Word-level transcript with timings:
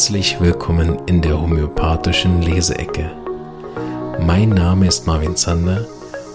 Herzlich 0.00 0.40
willkommen 0.40 0.98
in 1.08 1.20
der 1.20 1.38
homöopathischen 1.38 2.40
Leseecke. 2.40 3.14
Mein 4.18 4.48
Name 4.48 4.86
ist 4.86 5.06
Marvin 5.06 5.36
Zander 5.36 5.86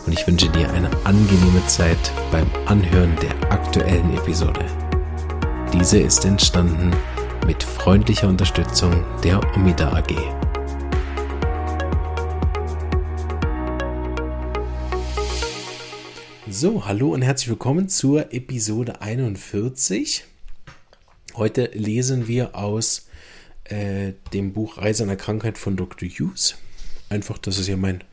und 0.05 0.13
ich 0.13 0.27
wünsche 0.27 0.49
dir 0.49 0.71
eine 0.71 0.88
angenehme 1.04 1.66
Zeit 1.66 1.98
beim 2.31 2.45
Anhören 2.67 3.16
der 3.23 3.52
aktuellen 3.52 4.16
Episode. 4.16 4.63
Diese 5.73 5.98
ist 5.98 6.25
entstanden 6.25 6.91
mit 7.48 7.63
freundlicher 7.63 8.27
Unterstützung 8.27 9.04
der 9.23 9.41
Omida 9.55 9.91
AG. 9.93 10.13
So, 16.47 16.86
hallo 16.86 17.16
und 17.16 17.23
herzlich 17.23 17.50
willkommen 17.50 17.89
zur 17.89 18.31
Episode 18.31 19.02
41. 19.02 20.23
Heute 21.34 21.72
lesen 21.73 22.27
wir 22.27 22.55
aus 22.55 23.05
äh, 23.65 24.13
dem 24.33 24.53
Buch 24.53 24.77
Reise 24.77 25.03
einer 25.03 25.15
Krankheit 25.15 25.57
von 25.57 25.75
Dr. 25.75 26.07
Hughes. 26.07 26.55
Einfach, 27.09 27.37
das 27.37 27.57
ist 27.57 27.67
ja 27.67 27.77
mein, 27.77 28.03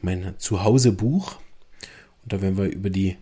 mein 0.00 0.34
Zuhause-Buch. 0.38 1.36
Und 2.22 2.32
da 2.32 2.42
werden 2.42 2.58
wir 2.58 2.66
über 2.66 2.90
die 2.90 3.16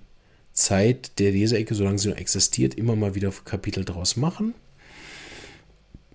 Zeit 0.52 1.18
der 1.18 1.32
Leseecke, 1.32 1.74
solange 1.74 1.98
sie 1.98 2.08
noch 2.08 2.16
existiert, 2.16 2.74
immer 2.74 2.96
mal 2.96 3.14
wieder 3.14 3.32
Kapitel 3.44 3.84
draus 3.84 4.16
machen. 4.16 4.54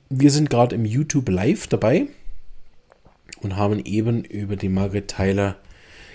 Wir 0.09 0.31
sind 0.31 0.49
gerade 0.49 0.75
im 0.75 0.85
YouTube 0.85 1.29
Live 1.29 1.67
dabei 1.67 2.07
und 3.41 3.55
haben 3.55 3.83
eben 3.85 4.23
über 4.25 4.55
die 4.55 4.69
Margaret 4.69 5.07
Tyler 5.07 5.57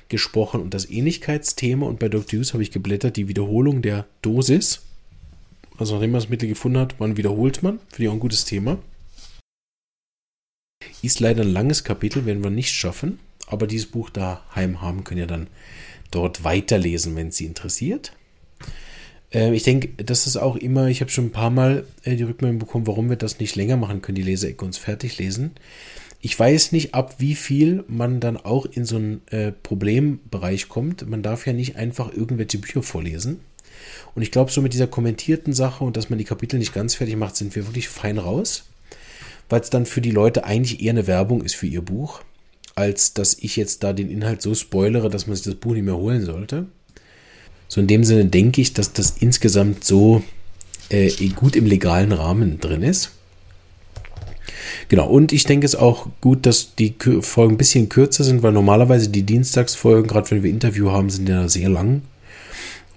gesprochen 0.09 0.61
und 0.61 0.75
das 0.75 0.89
Ähnlichkeitsthema. 0.89 1.87
Und 1.87 1.99
bei 1.99 2.09
Dr. 2.09 2.39
Hughes 2.39 2.53
habe 2.53 2.63
ich 2.63 2.71
geblättert 2.71 3.17
die 3.17 3.29
Wiederholung 3.29 3.83
der 3.83 4.07
Dosis. 4.23 4.83
Also 5.79 5.95
nachdem 5.95 6.13
man 6.13 6.21
das 6.21 6.29
Mittel 6.29 6.49
gefunden 6.49 6.79
hat, 6.79 6.97
wann 6.99 7.17
wiederholt 7.17 7.63
man? 7.63 7.79
Finde 7.89 8.03
ich 8.05 8.09
auch 8.09 8.15
ein 8.15 8.21
gutes 8.21 8.45
Thema. 8.45 8.79
Ist 11.03 11.21
leider 11.21 11.43
ein 11.43 11.53
langes 11.53 11.85
Kapitel, 11.85 12.27
werden 12.27 12.43
wir 12.43 12.51
nicht 12.51 12.73
schaffen. 12.73 13.19
Aber 13.47 13.67
dieses 13.67 13.87
Buch 13.87 14.11
daheim 14.11 14.81
haben, 14.81 15.05
können 15.05 15.21
ja 15.21 15.27
dann 15.27 15.49
dort 16.11 16.45
weiterlesen, 16.45 17.17
wenn 17.17 17.29
es 17.29 17.37
Sie 17.37 17.47
interessiert. 17.47 18.13
Äh, 19.33 19.55
ich 19.55 19.63
denke, 19.63 20.03
das 20.03 20.27
ist 20.27 20.37
auch 20.37 20.57
immer, 20.57 20.89
ich 20.89 21.01
habe 21.01 21.11
schon 21.11 21.27
ein 21.27 21.33
paar 21.33 21.51
Mal 21.51 21.87
äh, 22.05 22.17
die 22.17 22.23
Rückmeldung 22.25 22.59
bekommen, 22.59 22.87
warum 22.87 23.09
wir 23.09 23.17
das 23.17 23.39
nicht 23.39 23.57
länger 23.57 23.77
machen 23.77 24.03
können, 24.03 24.17
die 24.17 24.23
Leseecke 24.23 24.65
uns 24.65 24.79
fertig 24.79 25.19
lesen. 25.19 25.53
Ich 26.21 26.39
weiß 26.39 26.73
nicht, 26.73 26.95
ab 26.95 27.17
wie 27.19 27.37
viel 27.37 27.85
man 27.87 28.19
dann 28.19 28.37
auch 28.37 28.67
in 28.67 28.85
so 28.85 28.97
einen 28.97 29.23
äh, 29.29 29.53
Problembereich 29.53 30.69
kommt. 30.69 31.09
Man 31.09 31.23
darf 31.23 31.47
ja 31.47 31.53
nicht 31.53 31.77
einfach 31.77 32.13
irgendwelche 32.13 32.59
Bücher 32.59 32.83
vorlesen. 32.83 33.41
Und 34.17 34.23
ich 34.23 34.33
glaube, 34.33 34.51
so 34.51 34.61
mit 34.61 34.73
dieser 34.73 34.89
kommentierten 34.89 35.53
Sache 35.53 35.85
und 35.85 35.97
dass 35.97 36.11
man 36.11 36.19
die 36.19 36.25
Kapitel 36.25 36.59
nicht 36.59 36.75
ganz 36.75 36.97
fertig 36.97 37.15
macht, 37.17 37.37
sind 37.37 37.55
wir 37.55 37.67
wirklich 37.67 37.89
fein 37.89 38.19
raus. 38.19 38.65
Weil 39.49 39.61
es 39.61 39.71
dann 39.71 39.87
für 39.87 40.01
die 40.01 40.11
Leute 40.11 40.45
eigentlich 40.45 40.83
eher 40.83 40.91
eine 40.91 41.07
Werbung 41.07 41.43
ist 41.43 41.55
für 41.55 41.67
ihr 41.67 41.83
Buch, 41.83 42.21
als 42.75 43.15
dass 43.15 43.35
ich 43.35 43.57
jetzt 43.57 43.83
da 43.83 43.93
den 43.93 44.11
Inhalt 44.11 44.43
so 44.43 44.55
spoilere, 44.55 45.11
dass 45.11 45.27
man 45.27 45.37
sich 45.37 45.45
das 45.45 45.55
Buch 45.55 45.73
nicht 45.73 45.85
mehr 45.85 45.97
holen 45.97 46.25
sollte. 46.25 46.67
So 47.69 47.81
in 47.81 47.87
dem 47.87 48.05
Sinne 48.05 48.27
denke 48.27 48.61
ich, 48.61 48.73
dass 48.73 48.93
das 48.93 49.17
insgesamt 49.21 49.85
so 49.85 50.23
äh, 50.89 51.11
gut 51.29 51.57
im 51.57 51.67
legalen 51.67 52.13
Rahmen 52.13 52.61
drin 52.61 52.83
ist. 52.83 53.13
Genau, 54.89 55.07
und 55.09 55.33
ich 55.33 55.45
denke 55.45 55.67
es 55.67 55.75
auch 55.75 56.09
gut, 56.21 56.47
dass 56.47 56.75
die 56.75 56.95
Folgen 57.21 57.55
ein 57.55 57.59
bisschen 57.59 57.89
kürzer 57.89 58.25
sind, 58.25 58.43
weil 58.43 58.53
normalerweise 58.53 59.11
die 59.11 59.23
Dienstagsfolgen, 59.23 60.07
gerade 60.07 60.31
wenn 60.31 60.43
wir 60.43 60.51
Interview 60.51 60.91
haben, 60.91 61.11
sind 61.11 61.29
ja 61.29 61.49
sehr 61.49 61.69
lang. 61.69 62.03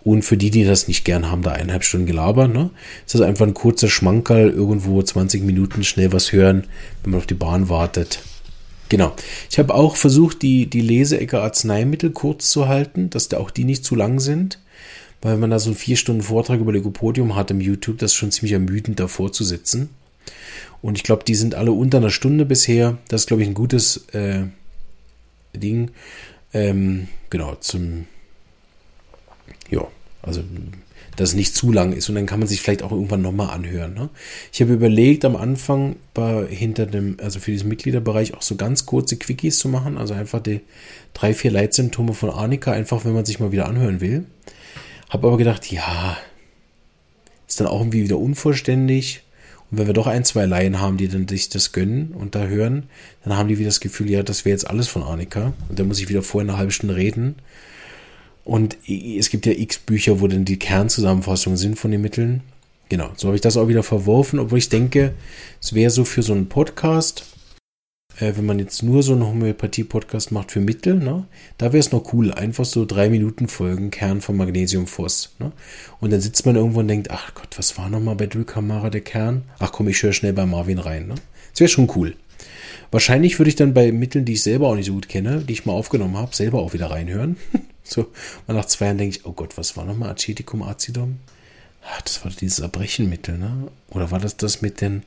Und 0.04 0.24
für 0.24 0.38
die, 0.38 0.50
die 0.50 0.64
das 0.64 0.88
nicht 0.88 1.06
gern 1.06 1.30
haben, 1.30 1.44
da 1.44 1.52
eineinhalb 1.52 1.84
Stunden 1.84 2.08
gelabert, 2.08 2.52
ne? 2.52 2.72
Ist 3.06 3.14
das 3.14 3.22
einfach 3.22 3.46
ein 3.46 3.54
kurzer 3.54 3.88
Schmankerl, 3.88 4.50
irgendwo 4.50 5.02
20 5.02 5.44
Minuten 5.44 5.84
schnell 5.84 6.12
was 6.12 6.32
hören, 6.32 6.66
wenn 7.04 7.12
man 7.12 7.20
auf 7.20 7.28
die 7.28 7.36
Bahn 7.36 7.70
wartet. 7.70 8.20
Genau. 8.90 9.16
Ich 9.50 9.58
habe 9.58 9.74
auch 9.74 9.96
versucht, 9.96 10.42
die, 10.42 10.66
die 10.66 10.82
Leseecke 10.82 11.40
Arzneimittel 11.40 12.10
kurz 12.10 12.50
zu 12.50 12.68
halten, 12.68 13.10
dass 13.10 13.30
da 13.30 13.38
auch 13.38 13.52
die 13.52 13.64
nicht 13.64 13.86
zu 13.86 13.96
lang 13.96 14.20
sind. 14.20 14.60
Weil 15.22 15.38
man 15.38 15.52
da 15.52 15.60
so 15.60 15.70
einen 15.70 15.78
vier 15.78 15.98
Stunden 15.98 16.24
Vortrag 16.24 16.60
über 16.60 16.74
Leucopodium 16.74 17.36
hat 17.36 17.52
im 17.52 17.62
YouTube, 17.62 18.00
das 18.00 18.12
ist 18.12 18.16
schon 18.16 18.32
ziemlich 18.32 18.54
ermüdend 18.54 19.00
davor 19.00 19.32
zu 19.32 19.44
sitzen. 19.44 19.90
Und 20.82 20.98
ich 20.98 21.04
glaube, 21.04 21.24
die 21.24 21.36
sind 21.36 21.54
alle 21.54 21.72
unter 21.72 22.00
einer 22.00 22.10
Stunde 22.10 22.44
bisher. 22.44 22.98
Das 23.08 23.22
ist, 23.22 23.28
glaube 23.28 23.44
ich, 23.44 23.48
ein 23.48 23.54
gutes 23.54 24.08
äh, 24.14 24.46
Ding. 25.56 25.92
Ähm, 26.54 27.08
genau, 27.30 27.56
zum 27.56 28.08
also 30.32 30.44
dass 31.18 31.30
es 31.30 31.36
nicht 31.36 31.56
zu 31.56 31.72
lang 31.72 31.92
ist 31.92 32.08
und 32.10 32.16
dann 32.16 32.26
kann 32.26 32.40
man 32.40 32.48
sich 32.48 32.62
vielleicht 32.62 32.84
auch 32.84 32.92
irgendwann 32.92 33.22
nochmal 33.22 33.50
anhören. 33.50 33.94
Ne? 33.94 34.10
Ich 34.54 34.62
habe 34.62 34.74
überlegt, 34.74 35.26
am 35.26 35.36
Anfang 35.36 35.98
bei, 36.14 36.48
hinter 36.48 36.86
dem, 36.86 37.18
also 37.22 37.40
für 37.40 37.52
diesen 37.52 37.68
Mitgliederbereich 37.68 38.34
auch 38.34 38.42
so 38.42 38.56
ganz 38.56 38.86
kurze 38.86 39.18
Quickies 39.18 39.60
zu 39.60 39.68
machen, 39.68 39.98
also 39.98 40.14
einfach 40.14 40.42
die 40.42 40.62
drei, 41.14 41.34
vier 41.34 41.52
Leitsymptome 41.52 42.14
von 42.14 42.30
Arnika, 42.30 42.72
einfach 42.72 43.04
wenn 43.04 43.14
man 43.14 43.26
sich 43.26 43.40
mal 43.40 43.52
wieder 43.52 43.68
anhören 43.68 44.00
will. 44.00 44.26
Habe 45.10 45.28
aber 45.28 45.38
gedacht, 45.38 45.70
ja, 45.70 46.18
ist 47.48 47.60
dann 47.60 47.68
auch 47.68 47.82
irgendwie 47.82 48.04
wieder 48.04 48.18
unvollständig. 48.18 49.24
Und 49.70 49.78
wenn 49.78 49.88
wir 49.88 49.94
doch 49.94 50.08
ein, 50.08 50.24
zwei 50.24 50.46
Laien 50.46 50.80
haben, 50.80 50.96
die 50.96 51.10
dann 51.10 51.28
sich 51.28 51.50
das 51.50 51.74
gönnen 51.74 52.14
und 52.14 52.36
da 52.36 52.46
hören, 52.46 52.84
dann 53.24 53.38
haben 53.38 53.50
die 53.50 53.58
wieder 53.58 53.68
das 53.68 53.82
Gefühl, 53.82 54.10
ja, 54.10 54.24
das 54.24 54.46
wäre 54.46 54.54
jetzt 54.54 54.70
alles 54.70 54.88
von 54.88 55.04
Arnika. 55.04 55.54
Und 55.68 55.78
dann 55.78 55.88
muss 55.88 56.00
ich 56.00 56.08
wieder 56.08 56.24
vorher 56.24 56.50
eine 56.50 56.58
halbe 56.58 56.72
Stunde 56.72 56.96
reden. 56.96 57.36
Und 58.44 58.78
es 58.88 59.30
gibt 59.30 59.46
ja 59.46 59.54
x 59.54 59.78
Bücher, 59.80 60.20
wo 60.20 60.28
dann 60.28 60.46
die 60.46 60.58
Kernzusammenfassungen 60.58 61.58
sind 61.58 61.78
von 61.78 61.92
den 61.92 62.02
Mitteln. 62.02 62.42
Genau, 62.90 63.12
so 63.16 63.28
habe 63.28 63.36
ich 63.36 63.42
das 63.42 63.56
auch 63.56 63.68
wieder 63.68 63.84
verworfen, 63.84 64.40
obwohl 64.40 64.58
ich 64.58 64.70
denke, 64.70 65.14
es 65.62 65.74
wäre 65.74 65.92
so 65.92 66.04
für 66.04 66.24
so 66.24 66.34
einen 66.34 66.50
Podcast, 66.50 67.24
äh, 68.20 68.34
wenn 68.36 68.46
man 68.46 68.60
jetzt 68.60 68.84
nur 68.84 69.02
so 69.04 69.14
einen 69.14 69.26
Homöopathie-Podcast 69.26 70.32
macht 70.32 70.52
für 70.52 70.60
Mittel, 70.60 70.96
ne, 70.96 71.26
da 71.58 71.68
wäre 71.68 71.80
es 71.80 71.94
noch 71.94 72.14
cool, 72.14 72.34
einfach 72.34 72.66
so 72.66 72.86
drei 72.86 73.10
Minuten 73.10 73.48
Folgen, 73.48 73.92
Kern 73.92 74.20
von 74.20 74.36
Magnesiumphos. 74.36 75.36
Ne? 75.40 75.54
Und 76.02 76.12
dann 76.12 76.20
sitzt 76.20 76.46
man 76.46 76.58
irgendwo 76.58 76.80
und 76.82 76.90
denkt, 76.90 77.12
ach 77.12 77.34
Gott, 77.34 77.58
was 77.58 77.78
war 77.78 77.90
nochmal 77.90 78.16
bei 78.16 78.28
Dulcamara 78.28 78.90
der 78.90 79.02
Kern? 79.02 79.44
Ach 79.60 79.72
komm, 79.72 79.88
ich 79.88 80.04
höre 80.04 80.12
schnell 80.12 80.34
bei 80.34 80.46
Marvin 80.46 80.80
rein. 80.80 81.08
Ne? 81.08 81.16
Das 81.52 81.62
wäre 81.62 81.70
schon 81.70 81.90
cool. 81.96 82.16
Wahrscheinlich 82.92 83.40
würde 83.40 83.50
ich 83.50 83.56
dann 83.56 83.74
bei 83.74 83.94
Mitteln, 83.94 84.26
die 84.26 84.34
ich 84.34 84.44
selber 84.44 84.68
auch 84.68 84.76
nicht 84.76 84.88
so 84.88 84.94
gut 84.94 85.08
kenne, 85.08 85.44
die 85.48 85.54
ich 85.54 85.66
mal 85.66 85.74
aufgenommen 85.74 86.18
habe, 86.18 86.36
selber 86.36 86.60
auch 86.60 86.74
wieder 86.74 86.92
reinhören. 86.92 87.38
So, 87.92 88.10
und 88.48 88.56
nach 88.56 88.66
zwei 88.66 88.86
Jahren 88.86 88.98
denke 88.98 89.18
ich, 89.18 89.26
oh 89.26 89.34
Gott, 89.34 89.58
was 89.58 89.76
war 89.76 89.84
nochmal 89.84 90.12
Aceticum 90.12 90.64
acidum? 90.64 91.20
Ach, 91.86 92.02
das 92.02 92.24
war 92.24 92.32
dieses 92.32 92.60
Erbrechenmittel, 92.60 93.38
ne? 93.38 93.68
Oder 93.90 94.12
war 94.12 94.20
das 94.20 94.38
das 94.38 94.62
mit 94.62 94.80
den 94.80 95.04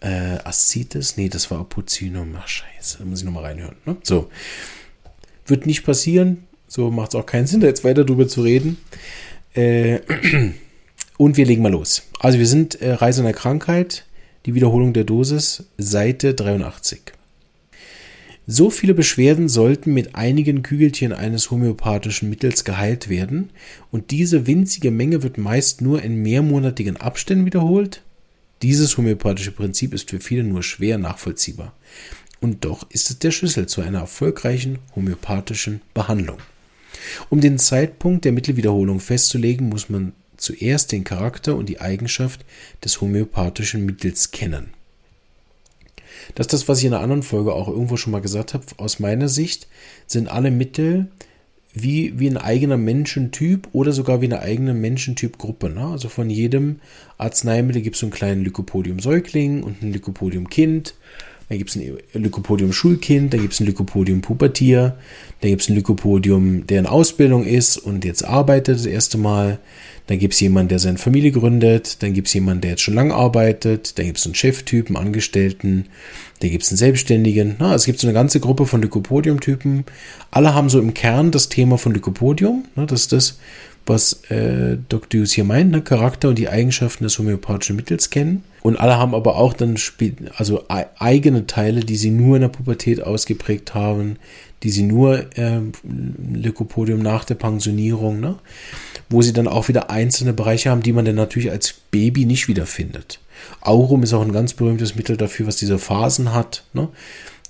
äh, 0.00 0.38
Ascites? 0.44 1.16
Nee, 1.16 1.28
das 1.28 1.50
war 1.50 1.58
Apocinum. 1.58 2.36
Ach, 2.38 2.46
scheiße, 2.46 2.98
da 2.98 3.04
muss 3.04 3.20
ich 3.20 3.24
nochmal 3.24 3.44
reinhören. 3.44 3.76
Ne? 3.84 3.96
So, 4.04 4.30
wird 5.46 5.66
nicht 5.66 5.82
passieren. 5.82 6.46
So 6.68 6.90
macht 6.90 7.14
es 7.14 7.14
auch 7.16 7.26
keinen 7.26 7.46
Sinn, 7.46 7.60
da 7.60 7.66
jetzt 7.66 7.82
weiter 7.82 8.04
drüber 8.04 8.28
zu 8.28 8.42
reden. 8.42 8.78
Äh, 9.54 10.00
und 11.16 11.36
wir 11.36 11.46
legen 11.46 11.62
mal 11.62 11.72
los. 11.72 12.02
Also 12.20 12.38
wir 12.38 12.46
sind 12.46 12.80
äh, 12.80 12.92
Reise 12.92 13.22
einer 13.22 13.32
Krankheit, 13.32 14.04
die 14.46 14.54
Wiederholung 14.54 14.92
der 14.92 15.04
Dosis, 15.04 15.64
Seite 15.78 16.34
83. 16.34 17.17
So 18.50 18.70
viele 18.70 18.94
Beschwerden 18.94 19.50
sollten 19.50 19.92
mit 19.92 20.14
einigen 20.14 20.62
Kügelchen 20.62 21.12
eines 21.12 21.50
homöopathischen 21.50 22.30
Mittels 22.30 22.64
geheilt 22.64 23.10
werden, 23.10 23.50
und 23.90 24.10
diese 24.10 24.46
winzige 24.46 24.90
Menge 24.90 25.22
wird 25.22 25.36
meist 25.36 25.82
nur 25.82 26.00
in 26.02 26.22
mehrmonatigen 26.22 26.96
Abständen 26.96 27.44
wiederholt. 27.44 28.02
Dieses 28.62 28.96
homöopathische 28.96 29.52
Prinzip 29.52 29.92
ist 29.92 30.08
für 30.08 30.18
viele 30.18 30.44
nur 30.44 30.62
schwer 30.62 30.96
nachvollziehbar. 30.96 31.74
Und 32.40 32.64
doch 32.64 32.90
ist 32.90 33.10
es 33.10 33.18
der 33.18 33.32
Schlüssel 33.32 33.66
zu 33.66 33.82
einer 33.82 33.98
erfolgreichen 33.98 34.78
homöopathischen 34.96 35.82
Behandlung. 35.92 36.38
Um 37.28 37.42
den 37.42 37.58
Zeitpunkt 37.58 38.24
der 38.24 38.32
Mittelwiederholung 38.32 39.00
festzulegen, 39.00 39.68
muss 39.68 39.90
man 39.90 40.14
zuerst 40.38 40.92
den 40.92 41.04
Charakter 41.04 41.54
und 41.54 41.68
die 41.68 41.82
Eigenschaft 41.82 42.46
des 42.82 43.02
homöopathischen 43.02 43.84
Mittels 43.84 44.30
kennen. 44.30 44.70
Das 46.34 46.46
ist 46.46 46.52
das, 46.52 46.68
was 46.68 46.78
ich 46.78 46.86
in 46.86 46.94
einer 46.94 47.02
anderen 47.02 47.22
Folge 47.22 47.52
auch 47.52 47.68
irgendwo 47.68 47.96
schon 47.96 48.12
mal 48.12 48.20
gesagt 48.20 48.54
habe. 48.54 48.64
Aus 48.76 49.00
meiner 49.00 49.28
Sicht 49.28 49.66
sind 50.06 50.28
alle 50.28 50.50
Mittel 50.50 51.08
wie, 51.72 52.18
wie 52.18 52.28
ein 52.28 52.36
eigener 52.36 52.76
Menschentyp 52.76 53.68
oder 53.72 53.92
sogar 53.92 54.20
wie 54.20 54.26
eine 54.26 54.40
eigene 54.40 54.74
Menschentypgruppe. 54.74 55.70
Ne? 55.70 55.86
Also 55.86 56.08
von 56.08 56.30
jedem 56.30 56.80
Arzneimittel 57.18 57.82
gibt 57.82 57.96
es 57.96 58.00
so 58.00 58.06
einen 58.06 58.12
kleinen 58.12 58.44
Lycopodium-Säugling 58.44 59.62
und 59.62 59.82
ein 59.82 59.92
Lycopodium-Kind. 59.92 60.94
Dann 61.48 61.56
gibt 61.56 61.70
es 61.70 61.76
ein 61.76 61.98
Lycopodium-Schulkind, 62.12 63.32
dann 63.32 63.40
gibt 63.40 63.54
es 63.54 63.60
ein 63.60 63.66
Lycopodium-Pubertier, 63.66 64.98
dann 65.40 65.50
gibt 65.50 65.62
es 65.62 65.70
ein 65.70 65.76
Lycopodium, 65.76 66.66
der 66.66 66.80
in 66.80 66.86
Ausbildung 66.86 67.46
ist 67.46 67.78
und 67.78 68.04
jetzt 68.04 68.22
arbeitet 68.22 68.76
das 68.76 68.86
erste 68.86 69.16
Mal. 69.16 69.58
Dann 70.08 70.18
gibt 70.18 70.34
es 70.34 70.40
jemanden, 70.40 70.70
der 70.70 70.78
seine 70.78 70.98
Familie 70.98 71.30
gründet. 71.30 72.02
Dann 72.02 72.14
gibt 72.14 72.28
es 72.28 72.34
jemanden, 72.34 72.62
der 72.62 72.72
jetzt 72.72 72.82
schon 72.82 72.94
lange 72.94 73.14
arbeitet. 73.14 73.98
Dann 73.98 74.06
gibt 74.06 74.18
es 74.18 74.24
einen 74.24 74.34
Cheftypen, 74.34 74.96
Angestellten. 74.96 75.86
Dann 76.40 76.50
gibt 76.50 76.64
es 76.64 76.70
einen 76.70 76.78
Selbstständigen. 76.78 77.56
Na, 77.58 77.74
es 77.74 77.84
gibt 77.84 78.00
so 78.00 78.06
eine 78.06 78.14
ganze 78.14 78.40
Gruppe 78.40 78.66
von 78.66 78.80
Lycopodium-Typen. 78.82 79.84
Alle 80.30 80.54
haben 80.54 80.70
so 80.70 80.80
im 80.80 80.94
Kern 80.94 81.30
das 81.30 81.50
Thema 81.50 81.76
von 81.76 81.92
Lycopodium. 81.92 82.64
Ne, 82.74 82.86
das 82.86 83.02
ist 83.02 83.12
das, 83.12 83.38
was 83.88 84.24
äh, 84.30 84.76
Dr. 84.88 85.20
Hughes 85.20 85.32
hier 85.32 85.44
meint, 85.44 85.70
ne? 85.70 85.82
Charakter 85.82 86.28
und 86.28 86.38
die 86.38 86.48
Eigenschaften 86.48 87.04
des 87.04 87.18
homöopathischen 87.18 87.76
Mittels 87.76 88.10
kennen. 88.10 88.44
Und 88.62 88.78
alle 88.78 88.98
haben 88.98 89.14
aber 89.14 89.36
auch 89.36 89.54
dann 89.54 89.78
also 90.36 90.64
eigene 90.68 91.46
Teile, 91.46 91.80
die 91.80 91.96
sie 91.96 92.10
nur 92.10 92.36
in 92.36 92.42
der 92.42 92.48
Pubertät 92.48 93.02
ausgeprägt 93.02 93.74
haben, 93.74 94.16
die 94.62 94.70
sie 94.70 94.82
nur 94.82 95.26
äh, 95.38 95.60
Lycopodium 96.32 97.00
nach 97.00 97.24
der 97.24 97.36
Pensionierung, 97.36 98.20
ne? 98.20 98.36
wo 99.08 99.22
sie 99.22 99.32
dann 99.32 99.48
auch 99.48 99.68
wieder 99.68 99.90
einzelne 99.90 100.32
Bereiche 100.32 100.70
haben, 100.70 100.82
die 100.82 100.92
man 100.92 101.04
dann 101.04 101.14
natürlich 101.14 101.50
als 101.50 101.74
Baby 101.90 102.26
nicht 102.26 102.48
wiederfindet. 102.48 103.20
Aurum 103.60 104.02
ist 104.02 104.12
auch 104.12 104.22
ein 104.22 104.32
ganz 104.32 104.54
berühmtes 104.54 104.96
Mittel 104.96 105.16
dafür, 105.16 105.46
was 105.46 105.56
diese 105.56 105.78
Phasen 105.78 106.34
hat, 106.34 106.64
ne? 106.72 106.88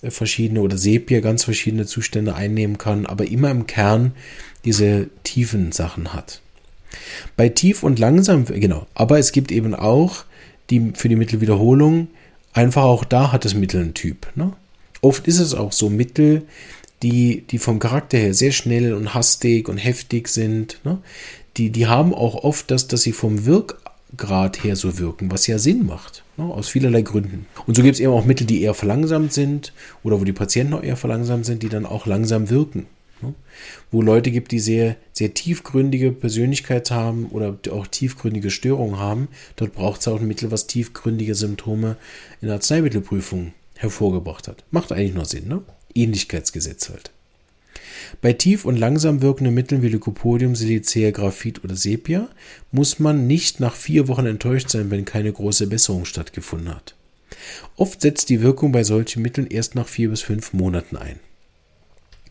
verschiedene 0.03 0.61
oder 0.61 0.79
Sepia 0.79 1.21
ganz 1.21 1.45
verschiedene 1.45 1.87
Zustände 1.87 2.35
einnehmen 2.35 2.79
kann, 2.79 3.07
aber 3.07 3.27
immer 3.27 3.51
im 3.51 3.67
Kern 3.67 4.13
diese 4.65 5.09
tiefen 5.25 5.73
Sachen 5.73 6.13
hat. 6.13 6.41
Bei 7.37 7.49
tief 7.49 7.83
und 7.83 7.99
langsam, 7.99 8.45
genau, 8.47 8.87
aber 8.95 9.19
es 9.19 9.33
gibt 9.33 9.53
eben 9.53 9.75
auch 9.75 10.25
die 10.71 10.93
für 10.95 11.09
die 11.09 11.17
Mittelwiederholung, 11.17 12.09
einfach 12.53 12.83
auch 12.83 13.05
da 13.05 13.33
hat 13.33 13.45
das 13.45 13.55
Mittel 13.55 13.81
einen 13.81 13.95
Typ. 13.95 14.27
Ne? 14.35 14.53
Oft 15.01 15.27
ist 15.29 15.39
es 15.39 15.55
auch 15.55 15.73
so 15.73 15.91
Mittel, 15.91 16.43
die, 17.03 17.45
die 17.51 17.59
vom 17.59 17.79
Charakter 17.79 18.19
her 18.19 18.35
sehr 18.35 18.53
schnell 18.53 18.95
und 18.95 19.15
hastig 19.15 19.69
und 19.69 19.79
heftig 19.79 20.29
sind. 20.29 20.81
Ne? 20.85 20.99
Die, 21.57 21.71
die 21.71 21.87
haben 21.87 22.15
auch 22.15 22.43
oft 22.45 22.71
das, 22.71 22.89
dass 22.89 23.03
sie 23.03 23.13
vom 23.13 23.47
Wirkgrad 23.47 24.63
her 24.65 24.77
so 24.77 24.99
wirken, 24.99 25.31
was 25.31 25.47
ja 25.47 25.59
Sinn 25.59 25.87
macht. 25.87 26.25
Ne? 26.37 26.45
Aus 26.45 26.69
vielerlei 26.69 27.03
Gründen. 27.03 27.47
Und 27.67 27.77
so 27.77 27.83
gibt 27.83 27.95
es 27.95 28.01
eben 28.01 28.13
auch 28.13 28.25
Mittel, 28.25 28.47
die 28.47 28.63
eher 28.63 28.75
verlangsamt 28.75 29.33
sind 29.33 29.73
oder 30.03 30.21
wo 30.21 30.25
die 30.25 30.33
Patienten 30.33 30.75
auch 30.75 30.83
eher 30.83 30.97
verlangsamt 30.97 31.47
sind, 31.47 31.63
die 31.63 31.69
dann 31.69 31.87
auch 31.87 32.07
langsam 32.07 32.51
wirken. 32.51 32.87
Ne? 33.23 33.35
Wo 33.91 34.03
Leute 34.03 34.31
gibt, 34.31 34.53
die 34.53 34.61
sehr, 34.61 34.97
sehr 35.13 35.35
tiefgründige 35.35 36.13
Persönlichkeit 36.13 36.91
haben 36.91 37.27
oder 37.27 37.59
auch 37.71 37.87
tiefgründige 37.87 38.51
Störungen 38.51 38.99
haben, 38.99 39.29
dort 39.57 39.75
braucht 39.75 40.01
es 40.01 40.09
auch 40.09 40.21
ein 40.21 40.29
Mittel, 40.29 40.51
was 40.51 40.67
tiefgründige 40.67 41.35
Symptome 41.35 41.97
in 42.41 42.49
der 42.49 42.57
Arzneimittelprüfung 42.57 43.53
hervorgebracht 43.77 44.49
hat. 44.49 44.65
Macht 44.71 44.93
eigentlich 44.93 45.15
nur 45.15 45.25
Sinn, 45.25 45.49
ne? 45.49 45.63
Ähnlichkeitsgesetz 45.95 46.91
halt. 46.91 47.11
Bei 48.21 48.33
tief 48.33 48.65
und 48.65 48.77
langsam 48.77 49.23
wirkenden 49.23 49.55
Mitteln 49.55 49.83
wie 49.83 49.89
Lycopodium, 49.89 50.55
Silicea, 50.55 51.11
Graphit 51.11 51.65
oder 51.65 51.77
Sepia 51.77 52.29
muss 52.73 52.99
man 52.99 53.27
nicht 53.27 53.61
nach 53.61 53.75
vier 53.75 54.09
Wochen 54.09 54.27
enttäuscht 54.27 54.71
sein, 54.71 54.91
wenn 54.91 55.05
keine 55.05 55.33
große 55.33 55.67
Besserung 55.67 56.05
stattgefunden 56.05 56.75
hat. 56.75 56.95
Oft 57.77 58.01
setzt 58.01 58.31
die 58.31 58.43
Wirkung 58.43 58.73
bei 58.73 58.85
solchen 58.85 59.23
Mitteln 59.23 59.47
erst 59.47 59.75
nach 59.75 59.87
vier 59.87 60.11
bis 60.11 60.23
fünf 60.23 60.53
Monaten 60.53 60.97
ein. 60.97 61.21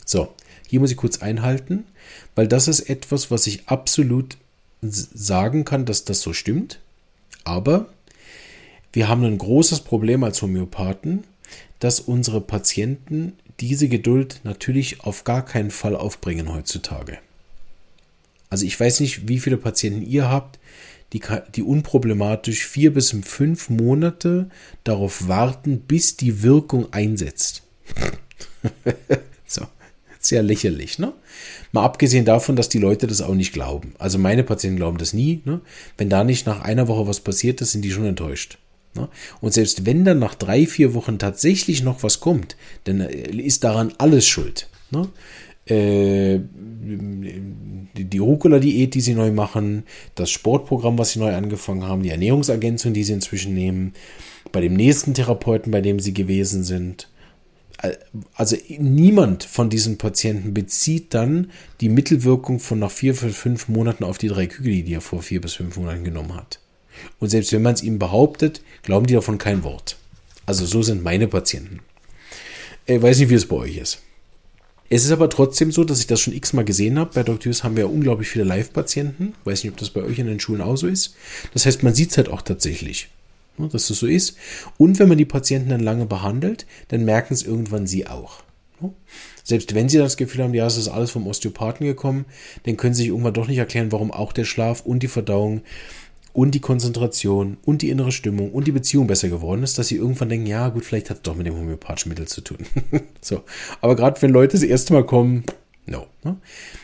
So, 0.06 0.34
hier 0.68 0.80
muss 0.80 0.92
ich 0.92 0.98
kurz 0.98 1.22
einhalten, 1.22 1.86
weil 2.36 2.48
das 2.48 2.68
ist 2.68 2.82
etwas, 2.82 3.32
was 3.32 3.48
ich 3.48 3.68
absolut 3.68 4.38
sagen 4.82 5.66
kann, 5.66 5.86
dass 5.86 6.06
das 6.06 6.22
so 6.22 6.34
stimmt. 6.34 6.80
Aber 7.44 7.90
wir 8.94 9.08
haben 9.08 9.24
ein 9.24 9.38
großes 9.38 9.82
Problem 9.82 10.24
als 10.24 10.42
Homöopathen, 10.42 11.24
dass 11.80 12.00
unsere 12.00 12.42
Patienten 12.42 13.34
diese 13.60 13.88
Geduld 13.88 14.42
natürlich 14.44 15.02
auf 15.02 15.24
gar 15.24 15.44
keinen 15.44 15.72
Fall 15.72 15.96
aufbringen 15.96 16.54
heutzutage. 16.54 17.18
Also 18.50 18.66
ich 18.66 18.80
weiß 18.80 19.00
nicht, 19.00 19.28
wie 19.28 19.40
viele 19.40 19.58
Patienten 19.58 20.04
ihr 20.04 20.30
habt, 20.30 20.60
die, 21.14 21.22
die 21.56 21.64
unproblematisch 21.64 22.66
vier 22.66 22.94
bis 22.94 23.16
fünf 23.24 23.70
Monate 23.70 24.50
darauf 24.84 25.28
warten, 25.28 25.80
bis 25.80 26.18
die 26.18 26.44
Wirkung 26.44 26.92
einsetzt. 26.92 27.64
so, 29.48 29.66
sehr 30.20 30.44
lächerlich, 30.44 31.00
ne? 31.00 31.14
Mal 31.72 31.84
abgesehen 31.84 32.26
davon, 32.26 32.56
dass 32.56 32.70
die 32.70 32.80
Leute 32.80 33.08
das 33.08 33.22
auch 33.22 33.36
nicht 33.36 33.54
glauben. 33.54 33.94
Also 34.00 34.18
meine 34.18 34.44
Patienten 34.44 34.78
glauben 34.78 34.98
das 34.98 35.14
nie. 35.14 35.42
Ne? 35.46 35.62
Wenn 35.98 36.10
da 36.10 36.24
nicht 36.24 36.46
nach 36.46 36.62
einer 36.62 36.88
Woche 36.88 37.08
was 37.08 37.20
passiert 37.20 37.62
ist, 37.62 37.74
sind 37.74 37.84
die 37.84 37.92
schon 37.92 38.06
enttäuscht. 38.06 38.58
Ne? 38.96 39.10
Und 39.42 39.54
selbst 39.54 39.86
wenn 39.86 40.06
dann 40.06 40.20
nach 40.20 40.36
drei, 40.36 40.66
vier 40.66 40.94
Wochen 40.94 41.20
tatsächlich 41.20 41.84
noch 41.84 42.04
was 42.04 42.20
kommt, 42.20 42.56
dann 42.86 43.02
äh, 43.02 43.30
ist 43.30 43.64
daran 43.64 43.94
alles 43.98 44.26
schuld. 44.26 44.68
Ne? 44.92 45.10
Äh, 45.66 46.40
die 47.94 48.18
Rucola-Diät, 48.18 48.94
die 48.94 49.02
sie 49.02 49.14
neu 49.14 49.32
machen, 49.32 49.84
das 50.16 50.32
Sportprogramm, 50.32 50.98
was 50.98 51.12
sie 51.12 51.20
neu 51.20 51.36
angefangen 51.36 51.84
haben, 51.84 52.04
die 52.04 52.10
Ernährungsergänzung, 52.10 52.94
die 52.94 53.04
sie 53.04 53.14
inzwischen 53.14 53.54
nehmen, 53.54 53.94
bei 54.52 54.62
dem 54.62 54.74
nächsten 54.76 55.14
Therapeuten, 55.14 55.72
bei 55.72 55.82
dem 55.82 56.00
sie 56.00 56.14
gewesen 56.14 56.64
sind. 56.64 57.10
Also 58.34 58.58
niemand 58.80 59.44
von 59.44 59.70
diesen 59.70 59.98
Patienten 59.98 60.54
bezieht 60.54 61.14
dann 61.14 61.52
die 61.80 61.90
Mittelwirkung 61.90 62.60
von 62.60 62.80
nach 62.80 62.92
vier, 62.92 63.14
fünf 63.14 63.68
Monaten 63.68 64.04
auf 64.04 64.18
die 64.18 64.30
drei 64.30 64.48
Kügel, 64.48 64.82
die 64.84 64.94
er 64.94 65.02
vor 65.02 65.22
vier 65.22 65.42
bis 65.42 65.54
fünf 65.54 65.78
Monaten 65.78 66.04
genommen 66.04 66.36
hat. 66.36 66.60
Und 67.20 67.30
selbst 67.30 67.54
wenn 67.54 67.62
man 67.62 67.76
es 67.76 67.84
ihm 67.84 68.00
behauptet, 68.00 68.62
glauben 68.82 69.06
die 69.06 69.14
davon 69.14 69.38
kein 69.38 69.64
Wort. 69.64 69.98
Also 70.46 70.66
so 70.66 70.82
sind 70.82 71.04
meine 71.04 71.28
Patienten. 71.28 71.82
Ich 72.86 73.02
weiß 73.02 73.20
nicht, 73.20 73.30
wie 73.30 73.36
es 73.36 73.48
bei 73.48 73.58
euch 73.58 73.78
ist. 73.78 74.00
Es 74.90 75.04
ist 75.04 75.12
aber 75.12 75.30
trotzdem 75.30 75.72
so, 75.72 75.84
dass 75.84 76.00
ich 76.00 76.08
das 76.08 76.22
schon 76.22 76.34
x-mal 76.34 76.64
gesehen 76.64 76.98
habe. 76.98 77.12
Bei 77.14 77.24
Dr. 77.24 77.46
Hughes 77.46 77.64
haben 77.64 77.76
wir 77.76 77.84
ja 77.84 77.90
unglaublich 77.90 78.30
viele 78.30 78.46
Live-Patienten. 78.46 79.34
Weiß 79.44 79.64
nicht, 79.64 79.74
ob 79.74 79.78
das 79.78 79.90
bei 79.90 80.02
euch 80.02 80.18
in 80.18 80.28
den 80.28 80.40
Schulen 80.40 80.62
auch 80.62 80.78
so 80.78 80.88
ist. 80.88 81.16
Das 81.54 81.66
heißt, 81.66 81.84
man 81.84 81.94
sieht 81.94 82.12
es 82.12 82.18
halt 82.18 82.30
auch 82.30 82.42
tatsächlich, 82.42 83.10
dass 83.58 83.88
das 83.88 84.00
so 84.00 84.08
ist. 84.08 84.38
Und 84.78 85.00
wenn 85.00 85.10
man 85.10 85.18
die 85.18 85.26
Patienten 85.26 85.70
dann 85.70 85.82
lange 85.82 86.06
behandelt, 86.06 86.66
dann 86.90 87.06
merken 87.06 87.34
es 87.34 87.44
irgendwann 87.44 87.88
sie 87.88 88.08
auch. 88.08 88.44
Ne. 88.80 88.94
Selbst 89.44 89.74
wenn 89.74 89.90
sie 89.90 89.98
das 89.98 90.18
Gefühl 90.18 90.44
haben, 90.44 90.54
ja, 90.54 90.68
es 90.68 90.78
ist 90.78 90.90
alles 90.90 91.12
vom 91.12 91.26
Osteopathen 91.28 91.86
gekommen, 91.86 92.26
dann 92.64 92.78
können 92.78 92.94
sie 92.94 93.04
sich 93.04 93.10
irgendwann 93.10 93.34
doch 93.34 93.48
nicht 93.48 93.58
erklären, 93.58 93.92
warum 93.92 94.12
auch 94.12 94.34
der 94.34 94.46
Schlaf 94.46 94.82
und 94.82 95.04
die 95.04 95.08
Verdauung 95.08 95.62
und 96.34 96.52
die 96.52 96.60
Konzentration 96.60 97.58
und 97.66 97.82
die 97.82 97.90
innere 97.90 98.12
Stimmung 98.12 98.52
und 98.52 98.68
die 98.68 98.72
Beziehung 98.72 99.08
besser 99.08 99.30
geworden 99.30 99.64
ist, 99.64 99.78
dass 99.80 99.88
sie 99.88 99.96
irgendwann 99.96 100.30
denken, 100.30 100.46
ja 100.48 100.70
gut, 100.70 100.86
vielleicht 100.86 101.10
hat 101.10 101.18
es 101.18 101.24
doch 101.24 101.36
mit 101.36 101.48
dem 101.48 101.56
homöopathischen 101.56 102.10
Mittel 102.10 102.28
zu 102.28 102.42
tun. 102.42 102.60
so, 103.22 103.42
aber 103.82 103.96
gerade 103.96 104.22
wenn 104.22 104.32
Leute 104.32 104.52
das 104.52 104.64
erste 104.64 104.94
Mal 104.94 105.06
kommen, 105.06 105.46
no. 105.86 106.06
Ne? 106.24 106.38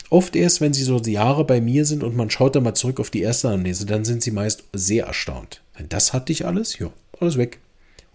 Oft 0.10 0.36
erst, 0.36 0.62
wenn 0.62 0.74
sie 0.74 0.84
so 0.84 0.98
Jahre 1.00 1.44
bei 1.44 1.60
mir 1.60 1.86
sind 1.86 2.04
und 2.04 2.16
man 2.16 2.30
schaut 2.30 2.56
da 2.56 2.62
mal 2.62 2.76
zurück 2.76 3.00
auf 3.00 3.10
die 3.10 3.22
erste 3.22 3.50
Anlese, 3.50 3.86
dann 3.86 4.06
sind 4.06 4.24
sie 4.24 4.32
meist 4.32 4.64
sehr 4.74 5.06
erstaunt. 5.06 5.63
Das 5.90 6.14
hatte 6.14 6.32
ich 6.32 6.46
alles? 6.46 6.78
Ja, 6.80 6.92
alles 7.20 7.38
weg. 7.38 7.60